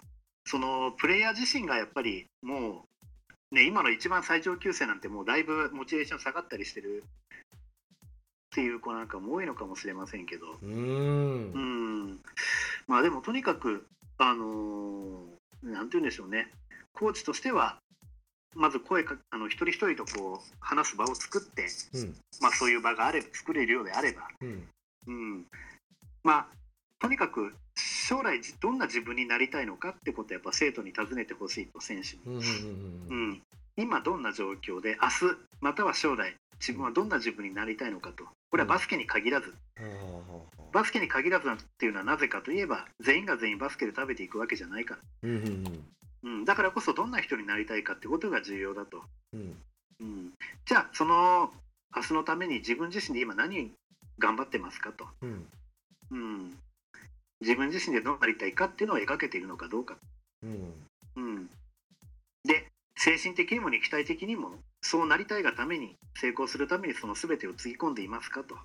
[0.45, 2.85] そのプレイヤー自身がやっぱりも
[3.51, 7.03] う、ね、今の一番最上級生なんてもうだいぶモチベーション下がったりしてる
[8.53, 12.19] っていう子なんかも多いのかもしれませんけど、うん。
[12.87, 13.85] まあでもとにかく、
[14.19, 15.33] あのー
[15.63, 16.51] なんて言うんでしょうね、
[16.91, 17.77] コーチとしては、
[18.53, 22.15] まず声か、あの一人一人とこう話す場を作って、うん。
[22.41, 24.67] まあ、そういう場があれば、作れるようであれば、うん。
[25.07, 25.45] うん、
[26.23, 26.47] まあ、
[26.99, 32.37] とにかく将来、どんな自分になりたいのかってことをやっぱ生徒に尋ねてほしいと、選手に。
[33.09, 33.41] うん、
[33.77, 39.51] 今どんな状況で、明日または将来、自分はどんな自分になりたいのかと、これはバスケに限らず、
[40.71, 49.01] バスケに限らずっていうのはなぜかといえば全員が全員バスケで食べていくわけじゃないから、うんだからこそどんな人になりたいかってことが重要だと、
[49.33, 49.57] うん。
[50.01, 50.33] うん、
[50.67, 51.51] じゃあその
[51.95, 53.71] 明日のために自分自身で今何
[54.19, 55.47] 頑張ってますかと、うん。
[56.11, 56.57] うん、
[57.41, 59.97] 自分自身でどうなりたいかっていうのを描けているのかどうか、
[60.43, 60.73] うん。
[61.15, 61.49] うん、
[62.43, 62.67] で
[63.03, 64.51] 精神的にも肉体的にも
[64.81, 68.55] そうなりたいがために成功するためにその全てをつぎ込んでいますかと、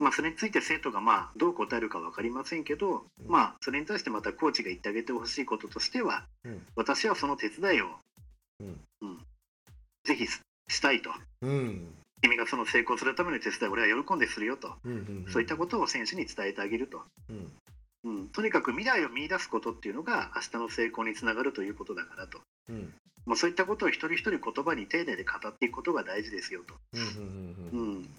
[0.00, 6.62] まあ、それについて生徒がまあどう答えるか分かりませんけど、まあ、それに対してまたコーチが言ってあげてほしいこととしては、うん。
[6.74, 7.86] 私はその手伝いを、
[8.60, 8.80] うん。
[9.02, 9.18] うん。
[10.02, 11.10] ぜひししたいと。
[11.42, 11.94] うん。
[12.22, 15.32] 君がその成功するための手伝いを俺は喜んでするよと、うんうん。
[15.32, 17.52] そういったことを選手に伝えてあげると、うん
[18.04, 22.92] うん、とにかく未来を見出すことっていうのが明日の成功につながるということだからと、うん。
[23.26, 26.74] まあ、そういったことを一人一人言葉に丁寧で語っていくことが大事ですよと、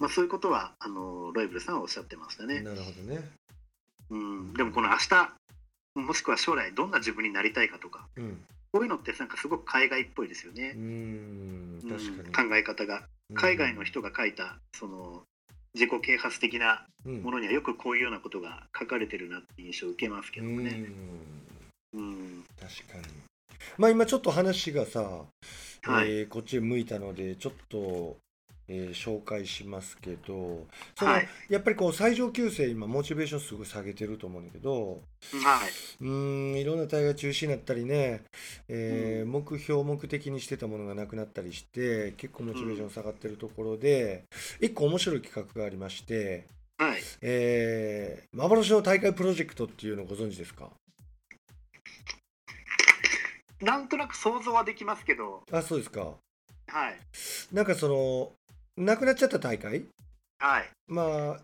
[0.08, 2.56] そういうことはあのロイブルさんはおっしゃってましたね。
[2.56, 3.28] うんなるほどね。
[4.10, 5.32] うん、でもこの明日
[5.96, 8.06] もしくは将来どんな自分になりたいかとか。
[8.16, 8.44] うん。
[8.72, 11.80] こういうのってなんかすごく海外っぽいですようね、うん
[12.32, 13.02] かに考え方が
[13.34, 15.22] 海外の人が書いたその
[15.74, 17.22] 自己啓発的なうん。
[17.22, 20.84] ものにはよくこういうようなことが書かれてるなって印象を受けますけどもね。
[21.92, 22.00] うん。
[22.00, 22.44] うん。
[22.60, 23.14] 確かに。
[23.78, 25.00] まあ今ちょっと話がさ、
[25.82, 26.10] はい。
[26.10, 28.18] えーこっちへ向いたのでちょっと、
[28.72, 30.64] えー紹介しますけど
[30.96, 35.02] その、はいやっぱりこう最上級生今モチベーションすごい下げてると思うんだけど
[35.42, 35.70] はい。
[36.00, 38.22] うーんいろんな大会中止になったりね、
[38.68, 44.22] えー目標目的にしてたものがなくなったりして結構モチベーション下がってるところで、
[44.60, 46.46] 一個面白い企画がありまして、
[46.78, 47.00] はい。
[47.22, 50.70] えー幻の大会プロジェクトっていうのをご存知ですか？
[53.60, 56.00] なんとなく想像はできますけど、あそうですか
[56.68, 56.98] はい。
[57.52, 58.32] なんかその
[58.76, 59.84] なくなっちゃった大会？
[60.38, 60.68] はい。
[60.88, 61.40] まあ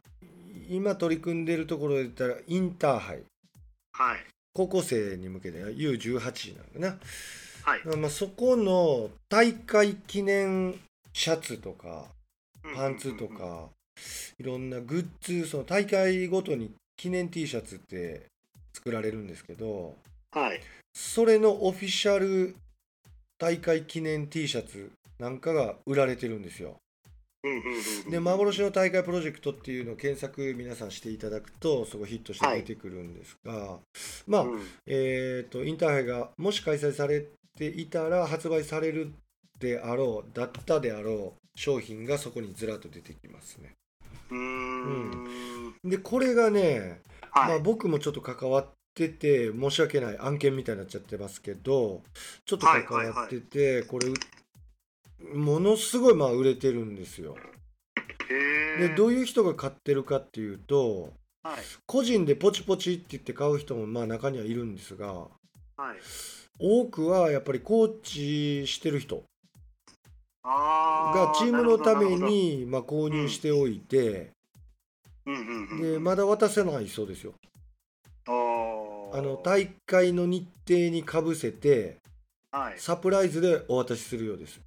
[0.68, 3.22] 今取り組んでるところで言ったらインターハイ
[3.92, 4.24] はい。
[4.54, 6.98] 高校生に向けて U18 なのか
[7.70, 7.86] はい。
[7.86, 10.80] な、まあ、そこの大会記念
[11.12, 12.06] シャツとか
[12.74, 13.36] パンツとうん。
[13.36, 13.68] か
[14.38, 18.26] いろんなグッズその大会ごとに記念 T シャツって
[18.74, 19.94] 作られるんですけど
[20.32, 20.60] はい。
[20.94, 22.56] それのオフィシャル
[23.38, 26.76] 大会記念 T シャツなんかが売られてるんですよ。
[27.44, 27.58] うんうん
[28.06, 33.78] うんで幻の大会プロジェクトっていうのを検索皆さんしていただくとそこヒットして出てくるんですが、
[34.26, 37.26] まあ、うんえー、とインターハイがもし開催され
[37.56, 39.12] ていたら発売される
[39.58, 43.74] であろうだったであろう商品がそこにずらっと出てきますね。
[44.30, 45.74] うーん。
[45.84, 47.00] でこれがね、
[47.34, 47.60] まあ、はい。
[47.60, 52.02] 僕もちょっと関わってて申し訳ない案件みたいになっちゃってますけど
[52.44, 54.08] ちょっと関わってて、これ
[55.34, 57.36] ものすごいまあ売れてるんですよ。
[58.78, 61.12] でどういう人が買ってるかっていうと
[61.42, 61.56] はい。
[61.86, 65.28] 個人でポチポチって言って買う人もまあ中にはいるんですがはい。
[66.58, 69.22] 多くはやっぱりコーチしてる人
[70.42, 74.30] あがチームのためにまあ購入しておいて、
[75.26, 75.80] うん。
[75.80, 77.34] でまだ渡せないそうですよ。
[78.28, 81.98] あの大会の日程にかぶせて
[82.50, 82.74] はい。
[82.78, 84.60] サプライズでお渡しするようです。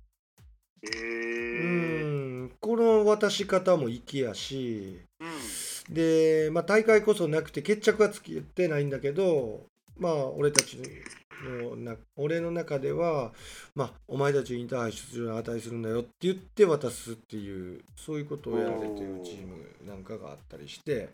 [0.83, 5.93] へうーんこの渡し方も粋やしうん。
[5.93, 9.65] で、まあ、大会こそなくて決着はつけてないんだけど
[9.97, 13.31] まあ俺たちのな俺の中では、
[13.75, 21.09] まあ、お前たちインターハイ出場に値するんだよって言って渡すっていうそういうことをやられてるチームなんかがあったりして。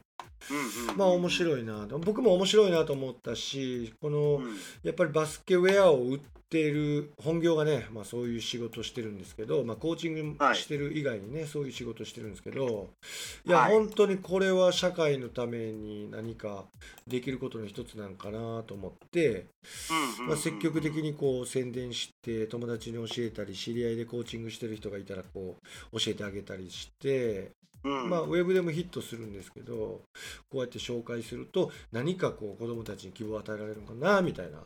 [0.97, 1.97] まあ面白いなと。
[1.99, 4.55] 僕も面白いなと思ったしこのうん。
[4.83, 6.19] やっぱりバスケウェアを売っ
[6.49, 10.55] てる本業がね、まあ、そういう仕事してるんですけど、まあ、コーチングはい。
[10.55, 12.89] してる以外にね、そういう仕事してるんですけど
[13.45, 13.49] い。
[13.49, 16.65] や、はい本当にこれは社会のために何か
[17.07, 19.47] できることの一つなんかなと思って、
[20.27, 25.55] まあ、積極的にこう宣伝して友達に教えたり知り合いでコーチングしてる人がいたらこ
[25.91, 27.49] う教えてあげたりしてうん
[27.85, 30.01] まあ、ウェブでもヒットするんですけど
[30.49, 34.59] こうやって紹介すると何かこう子どもたちに希望を与えられるのかなみたいな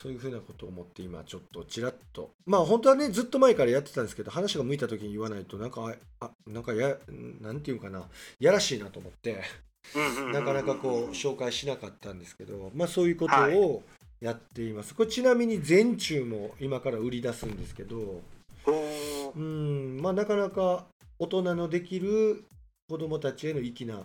[0.00, 2.30] そういうふうなことを思って今ちょっとちらっと。
[2.46, 6.96] まあ本当はねずっと前からやってたんですけど話が向いた時に言わないとなんかあなんかや
[7.40, 8.04] なんていうかな
[8.38, 9.42] やらしいなと思って
[10.32, 13.82] なかなかこう紹介しなかったんですけどまあそういうことを
[14.20, 18.22] やっています、これちなみに全中も今から売り出すんですけど
[19.34, 20.84] うんまあなかなか
[21.22, 22.42] 大人のできる
[22.88, 24.02] 子どもたちへの粋な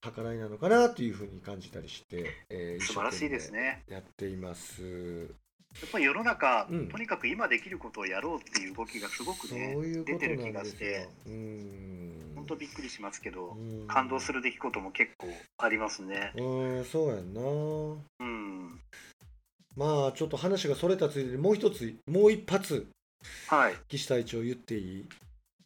[0.00, 3.84] 計らいなのかなというふうに感じたりして、えー素晴らしいですね。
[3.88, 4.82] やっています。
[4.82, 11.08] やっぱり世の中、うんとにかく今できることをやろうっていう動きがすごくねいう出てる気がして。
[11.26, 12.32] うん。
[12.34, 15.28] 本当びっくりしますけど、うん感動する出来事も結構
[15.58, 16.32] ありますね。
[16.34, 17.40] うん、そうやんな。
[17.40, 18.80] うん。
[19.76, 22.88] まあちょっと話がそれたついでにもう一つもう一発
[23.46, 23.74] はい。
[23.88, 25.08] 岸隊長言っていい？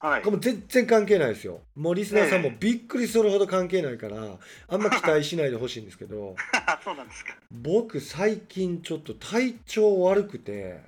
[0.01, 0.37] はいこれ。
[0.37, 1.61] も全然関係ないですよ。
[1.75, 4.39] もうリスナーさんもびっくりするほど関係ないから
[4.69, 6.37] あんま期待しないでほしいんですけど。
[6.85, 7.37] そうなんですか。
[7.51, 10.81] 僕最近ちょっと体調悪くて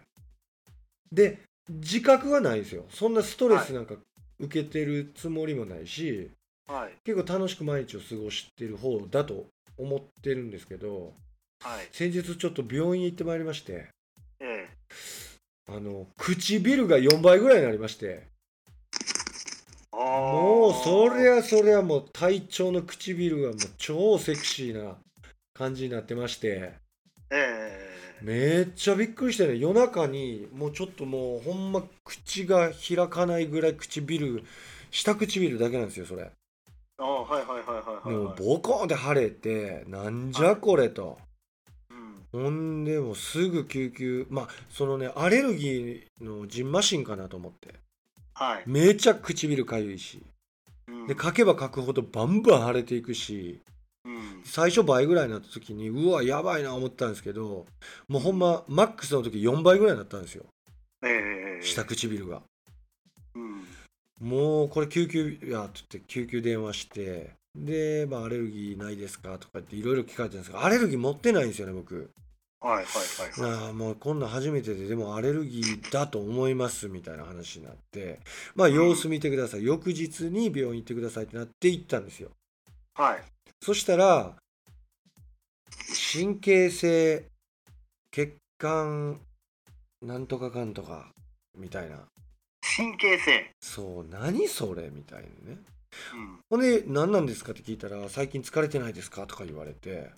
[1.13, 1.39] で
[1.69, 3.95] 自覚はないんですよそんなストレスなんか
[4.39, 6.31] 受けてるつもりもないし、
[6.67, 6.93] はい。
[7.05, 9.47] 結構楽しく毎日を過ごしてる方だと
[9.77, 11.13] 思ってるんですけど
[11.61, 11.89] はい。
[11.93, 13.89] 先日ちょっと病院へ行ってまいりまして
[14.41, 14.69] ええ。
[15.71, 18.27] あの唇が4倍ぐらいになりまして
[20.05, 21.39] もうそりゃ。
[21.39, 24.97] ゃそりゃもう体調の唇がもう超セクシーな
[25.55, 26.73] 感じになってまして
[27.31, 27.99] ええ。
[28.23, 34.43] めっちゃびっくりしてね夜中にもうちょっともうほんま口が開かないぐらい唇
[34.91, 36.31] 下唇だけなんですよそれ
[36.99, 38.37] ああ、はいはいはいはいはいもうはい。
[38.39, 41.19] ボコーンって腫れてなんじゃこれと
[42.33, 42.43] うん。
[42.43, 47.75] ほんでもうすぐ救急まあそのねアレルギーのジンマシンかなと思って
[48.39, 48.63] はい。
[48.67, 50.23] めちゃ唇かゆいし
[50.87, 53.61] うんで書けば書くほどバンバン腫れていくし
[54.05, 54.43] うん。
[54.45, 57.67] 最初倍ぐらいになった時にうわやばいな思ったんですけど
[58.07, 60.45] もうほんまマックスの時4倍ぐらいになったんですよ
[61.05, 61.63] ええ。
[61.63, 62.43] 下唇が。
[63.35, 63.65] うん。
[64.21, 72.11] もうこれ救急やって言って救急電話してで、まあ、アレルギーないですかとか言っていろいろ聞かれてるんですがアレルギー持ってないんですよね僕
[72.61, 72.85] はいはい
[73.41, 73.73] はいはい。
[73.73, 78.21] もうこんなん初めてででもアレルギーだと思いますみたいな話になって
[78.57, 82.31] まあ様子見てください翌日に病院行ってくださいってなって行ったんですよ
[82.95, 83.23] はい。
[83.63, 84.35] そしたら
[86.13, 87.27] 神経性
[88.11, 89.21] 血管
[90.03, 91.13] なんとかかんとか
[91.57, 91.99] みたいな
[92.77, 93.51] 神経性。
[93.61, 95.59] そう何それみたいなね
[96.13, 96.39] うん。
[96.51, 100.11] ほんで何なんですかって聞いたら最近疲れてないですかとか言われて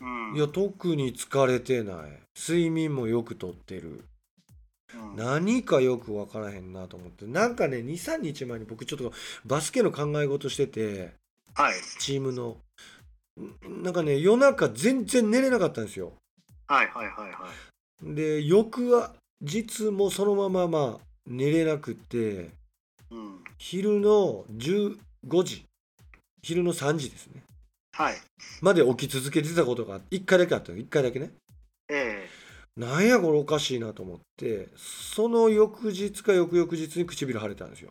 [0.00, 0.36] うん。
[0.36, 4.04] いや特に疲れてない睡眠もよくとってる
[4.94, 9.12] うん何かよく分からへんなと思ってなんかね23日前に僕ちょっと
[9.44, 11.12] バスケの考え事してて
[11.54, 11.74] はい。
[11.98, 12.56] チームの
[13.40, 16.12] んなんかね夜中全然寝れなかったんですよ
[16.66, 17.48] はいはいはいは
[18.02, 18.14] い。
[18.14, 22.50] で翌は実もそのまままあ寝れなくて
[23.10, 23.44] うん。
[23.58, 24.96] 昼の15
[25.44, 25.64] 時
[26.42, 27.42] 昼の3時ですね
[28.00, 28.14] はい。
[28.62, 31.32] まで起き続けてたことが1回だけあったの1回だけね
[31.90, 32.26] え
[32.74, 37.90] なんやこれおかしいなと思ってその翌日か翌々日に唇腫れたんですよ。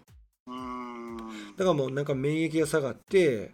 [1.57, 3.51] だからもうなんか免疫が下がって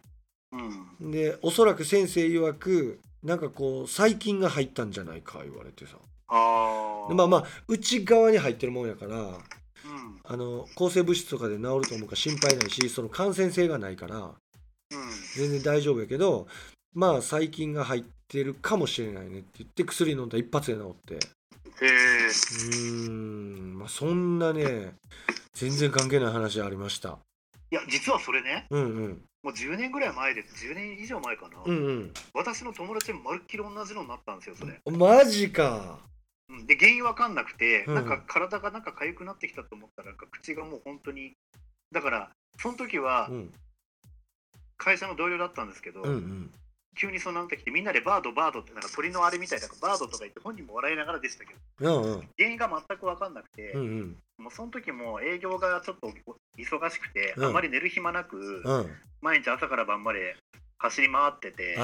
[1.01, 1.12] うん。
[1.12, 5.97] でおそらく先生曰くなんかこう細菌が入ったんじゃないか言われてさ
[6.30, 9.39] あまあまあ内側に入ってるもんやからうん。
[10.24, 14.32] あの抗生物質とかで治ると思うから心配ないしその感染性がないからうん。
[15.36, 16.48] 全然大丈夫やけど
[16.94, 21.90] まあ細菌が入ってるかもしれないねって言って薬飲んだら一発で治ってへえ。
[21.90, 24.94] うーんまあそんなね
[25.54, 27.20] 全然関係ない話ありました
[27.72, 30.66] いや、実はそれね、うんうんもう10年ぐらい前です。
[30.66, 31.58] 10年以上前かな。
[31.64, 34.80] うん私の友達もまるっきり同じのになったんですよ、それ。
[34.84, 36.00] うんマジか
[36.50, 41.34] うんで、原因わかんなくて、うんなんか体がなんか痒くなってきたと思ったら、なんか口がもう本当に。
[41.92, 43.54] だから、その時はうん
[44.78, 46.52] 会社の同僚だったんですけど、うんうん。
[46.98, 52.30] 急にそうなってきて、みんなでバード、バードって、なんか鳥のあれみたいな、バードとか言って、本人も笑いながらでしたけど、うんうん。
[52.38, 54.18] 原因が全くわかんなくて、うんうん。
[54.38, 56.08] もうその時も営業がちょっと
[56.58, 57.46] 忙しくて、うん。
[57.46, 58.92] あまり寝る暇なく、うん。
[59.22, 60.38] 毎日朝から晩まで
[60.78, 61.76] 走り回ってて、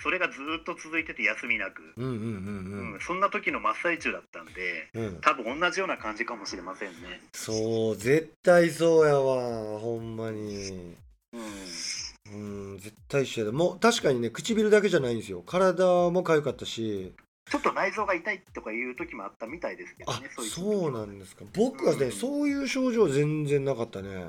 [0.00, 5.20] それがずっと続いてて休みなく、そんな時の真っ最中だったんで、うんうん。
[5.22, 7.20] 多分同じような感じかもしれませんね。
[7.32, 10.94] そう絶対そうやわほんまに
[11.32, 13.52] うん、うん絶対一緒やで。
[13.52, 15.42] もう確かにね唇だけじゃないんですよ。
[15.42, 17.12] 体も痒かったし。
[17.50, 21.44] ちょっと内臓が痛いとかいう時もあったみたいですけどあね、そうなんですか。
[21.54, 22.12] 僕はね、うん。
[22.12, 24.28] そういう症状全然なかったね。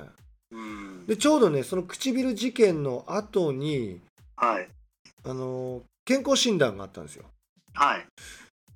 [0.52, 4.02] うん、でちょうどねその唇事件の後に
[4.36, 4.70] はい、
[5.26, 7.26] あの健康診断があったんですよ。
[7.74, 8.06] はい、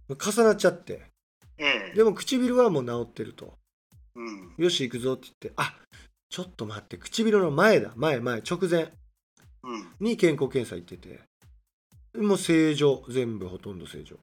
[0.09, 1.05] 重なっちゃって。
[1.57, 1.95] ええ。
[1.95, 3.53] でも唇はもう治ってると。
[4.15, 5.73] うん、よし行くぞって言ってあ
[6.33, 7.91] ちょっと待って唇の前だ。
[7.95, 8.91] 前前直前。
[9.61, 11.19] うん、に健康検査行ってて。
[12.17, 13.03] もう正常。
[13.07, 14.15] 全部ほとんど正常。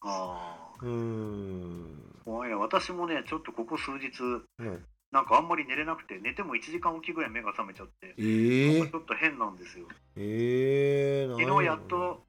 [0.00, 2.20] ああ、うーん。
[2.24, 2.58] 怖いな。
[2.58, 4.22] 私もね、ちょっとここ数日、
[4.60, 8.90] うんなんかあんまり寝れなくて、寝ても1時間おきぐらい目が覚めちゃって、えー。
[8.90, 9.86] ちょっと変なんですよ。
[10.14, 12.25] えー、昨日やっと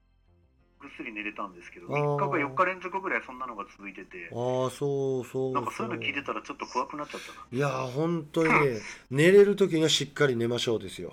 [0.80, 2.16] ぐっすり寝れたんですけど、あー。
[2.16, 7.46] 3日か4日連続ぐらいそんなのが続いてて、ああそうそうなんかそういうの聞いてたらちょっと怖くなっちゃったな。
[7.50, 11.12] いやー本当にね寝れる時にはしっかり寝ましょうですよ。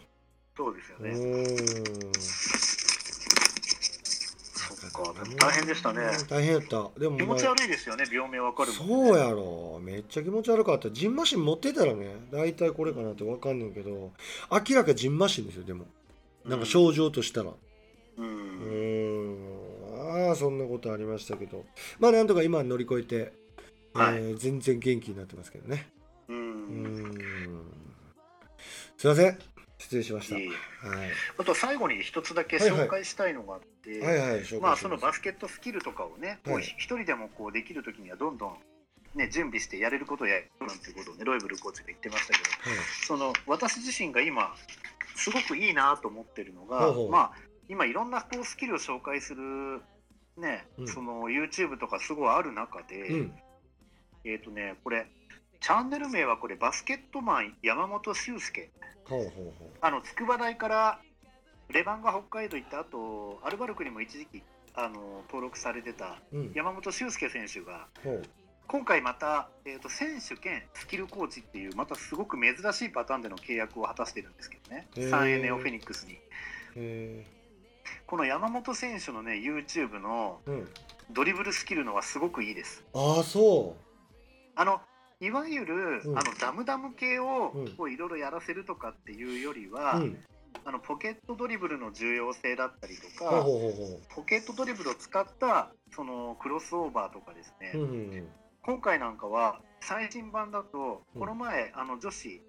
[0.55, 1.09] そうですようね。
[1.11, 1.41] ー
[2.09, 2.13] ん
[4.55, 6.01] そっか、でも大変でしたね。
[6.29, 6.89] 大変やった。
[6.99, 9.09] でも気持ち悪いですよね、病名わかるもん、ね。
[9.09, 9.79] そうやろ。
[9.83, 10.91] めっちゃ気持ち悪かった。
[10.91, 14.11] ジンマシン持ってたらね大体これかなって分かんねんけど
[14.51, 15.85] 明らかジンマシンですよでも。
[16.45, 17.49] なんか症状としたら。
[17.49, 17.55] う。
[18.17, 18.27] うん。
[18.27, 19.54] ーん
[20.15, 21.65] ああそんなことありましたけど。
[21.99, 23.33] まあなんとか今乗り越えて、
[23.93, 24.15] はい。
[24.15, 25.87] えー全然元気になってますけどね。
[26.29, 26.33] う。
[26.33, 27.13] うん。
[28.97, 29.39] すいません。
[29.77, 30.35] 失礼しました。
[30.35, 30.49] はい。
[31.37, 36.63] あと最後に一つだけ紹介したいのがあって、はいはい紹介しまあそのバスケットスキルとかをね、はい。
[36.63, 38.55] 一人でもこうできるときにはどんどん、
[39.15, 42.79] ね、準備してやれることをやるなんていうことをね、ロイブルコーチが言ってましたけど、はい。
[43.05, 44.55] その私自身が今、
[45.15, 47.11] すごくいいなと思ってるのが、ほうほう。
[47.11, 47.31] まあ、
[47.69, 49.81] 今いろんなこうスキルを紹介する、
[50.37, 50.87] ねうん。
[50.87, 53.33] その YouTube とかすごいある中で、うん。
[54.23, 55.07] えっ、とね、これ、
[55.61, 58.69] チャンネル名はこれ、バスケットマン山本修介。
[59.05, 59.29] ほうほう
[59.59, 60.99] ほあの筑波大から
[61.69, 66.17] レバンが北海道行った後アルバルクにも一時期あの登録されてた
[66.53, 68.23] 山本修介選手がほう。
[68.67, 74.87] 今回また、えー、と選手兼スキルコーチっていうまたすごく珍しいパターンでの契約を果たしてるんですけどね。
[74.95, 75.09] へー。
[75.09, 76.13] サンエネオフェニックスに。
[76.75, 77.25] へ
[78.07, 80.39] この山本選手のね YouTube の
[81.11, 82.83] ドリブルスキルのはすごくいいです。
[82.93, 83.75] ああそ
[84.55, 84.79] あの
[85.21, 86.17] いわゆる、うん。
[86.17, 87.53] あのダムダム系を
[87.89, 90.17] いろいろやらせるとかっていうよりは、うん。
[90.63, 98.27] あのポケットドリブルの重要性だったりとか、ほうほうほうほポケットドリブルを使ったそのクロスオーバーとかですね、ううんうん。
[98.61, 101.19] 今回なんかは最新版だとうん。
[101.21, 102.41] この前、あの女子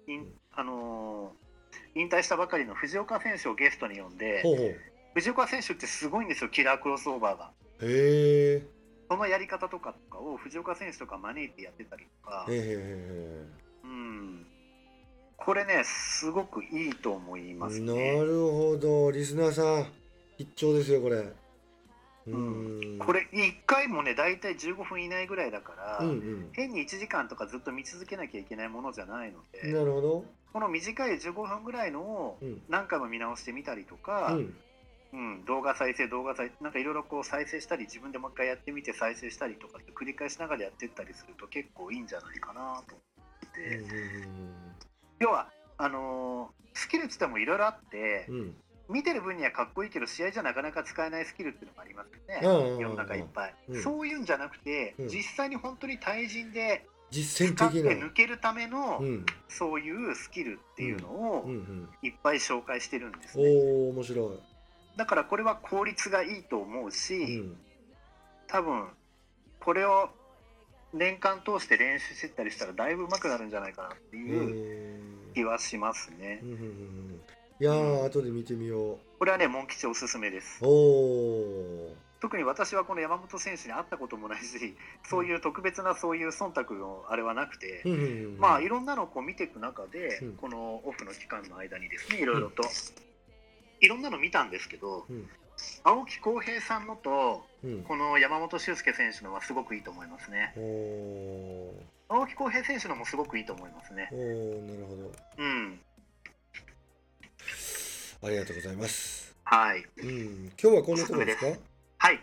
[0.53, 1.47] あのー
[1.95, 4.77] 引退したばかりの藤岡選手をゲストに呼んで
[5.17, 7.51] 藤岡選手ってすごいんですよキラークロスオーバーが。
[7.81, 8.63] へえ
[9.09, 12.45] そのやり方とかを藤岡選手とか招いてやってたりとか。
[12.47, 13.45] へ、え
[13.83, 14.45] うん、
[15.35, 18.11] これねすごくいいと思いますなね。
[18.21, 19.09] るほど。
[19.09, 19.87] リスナーさん
[20.37, 21.15] 必聴ですよこれ。
[21.15, 21.33] う
[22.27, 22.97] うん。
[22.97, 26.49] んこれ1回もね大体15分以内ぐらいだから、うんうん。
[26.53, 30.25] 変に1時間とかずっと見続けなきゃいけないものじゃないので、なるほど。
[30.53, 32.61] この短い15分ぐらいのをうん。
[32.69, 34.53] 何回も見直してみたりとうか、ん
[35.13, 43.01] うん動画再生動画再生なんかいろいろこう再生したり自分でもう一回やってみて再生したりとかって繰り返しながらやってったりすると結構いいんじゃないかなと思
[43.47, 44.27] って、
[45.19, 48.55] 要はあのースキルっつってもいろいろあって、うんうん
[48.89, 55.07] 見てる分にはかっこいいけど試合じゃなかなか使えないスキルっていうのがありますよね、世の中いっぱい、うんそういうんじゃなくて、うん。
[55.09, 57.91] 実際に本当に対人で実践的な。
[57.91, 59.25] 抜けるための、うん。
[59.49, 61.49] そういうスキルっていうのを
[62.01, 64.39] いっぱい紹介してるんですおね、お面白い
[64.97, 67.57] だからこれは効率がいいと思うし、うん。
[68.47, 68.87] 多分
[69.59, 70.09] これを
[70.93, 76.39] 年間通して練習してったりしたらだいぶ上手くなるんじゃないかなってへいうえ気はしますね。
[76.41, 76.61] うんうんうん。
[76.61, 76.65] う
[77.13, 77.21] ん
[77.59, 80.59] いやー後で見てみよこれはねモン吉おすすめです。
[82.19, 84.75] 特に私はこの山本選手に会ったこともないし
[85.09, 88.03] そういう特別なそういう忖度のあれはなくて、うんうんう
[88.37, 88.37] ん。
[88.39, 90.33] まあいろんなのをこう見ていく中で、うん。
[90.33, 92.61] このオフの期間の間にですねいろいろと、
[93.79, 95.29] いろんなの見たんですけど、うん。
[95.83, 97.83] 青木浩平さんのとうん。
[97.83, 100.53] この山本修介選手のはすごくいいと思いますね。
[102.07, 104.09] 青木浩平選手のもすごくいいと思いますね。
[104.11, 105.11] おおなるほど。
[105.37, 105.79] うん。
[108.23, 109.35] ありがとうございます。
[109.43, 109.83] はい。
[109.97, 110.51] うん。
[110.61, 111.47] 今日はこんなところですか？
[111.97, 112.19] はい。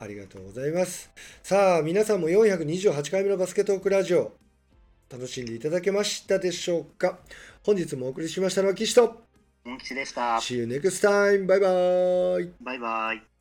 [0.00, 1.10] ありがとうございます。
[1.42, 4.32] さあ皆さんも428回目のバスケットークラジオ
[5.10, 7.18] 楽しんでいただけましたでしょうか？
[7.64, 9.22] 本日もお送りしましたのは岸と
[9.64, 10.36] モン吉でした。
[10.38, 11.46] See you next time!
[11.46, 11.68] バイバ
[12.40, 13.37] イバイバイ